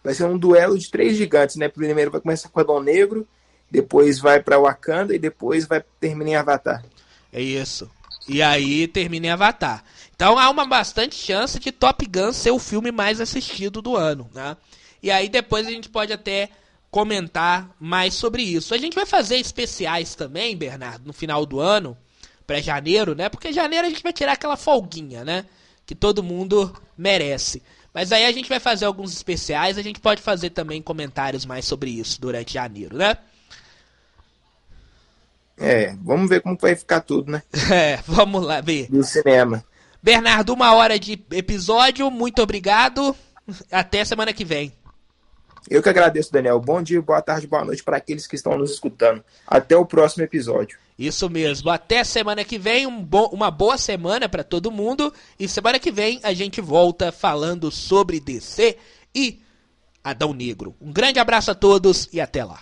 [0.03, 1.69] Vai ser um duelo de três gigantes, né?
[1.69, 3.27] Primeiro vai começar com o Adão Negro,
[3.69, 6.83] depois vai para Wakanda e depois vai terminar em Avatar.
[7.31, 7.89] É isso.
[8.27, 9.83] E aí termina em Avatar.
[10.15, 14.29] Então há uma bastante chance de Top Gun ser o filme mais assistido do ano,
[14.33, 14.55] né?
[15.01, 16.49] E aí depois a gente pode até
[16.89, 18.73] comentar mais sobre isso.
[18.73, 21.97] A gente vai fazer especiais também, Bernardo, no final do ano,
[22.45, 23.29] para janeiro, né?
[23.29, 25.45] Porque janeiro a gente vai tirar aquela folguinha, né?
[25.85, 27.61] Que todo mundo merece.
[27.93, 31.65] Mas aí a gente vai fazer alguns especiais, a gente pode fazer também comentários mais
[31.65, 33.17] sobre isso durante janeiro, né?
[35.57, 37.43] É, vamos ver como vai ficar tudo, né?
[37.71, 38.87] É, vamos lá ver.
[38.89, 39.63] Do cinema.
[40.01, 43.15] Bernardo, uma hora de episódio, muito obrigado.
[43.71, 44.73] Até semana que vem.
[45.69, 46.59] Eu que agradeço, Daniel.
[46.59, 49.23] Bom dia, boa tarde, boa noite para aqueles que estão nos escutando.
[49.47, 50.77] Até o próximo episódio.
[50.97, 51.69] Isso mesmo.
[51.69, 52.85] Até semana que vem.
[52.85, 55.13] Um bo uma boa semana para todo mundo.
[55.39, 58.77] E semana que vem a gente volta falando sobre DC
[59.15, 59.41] e
[60.03, 60.75] Adão Negro.
[60.81, 62.59] Um grande abraço a todos e até lá.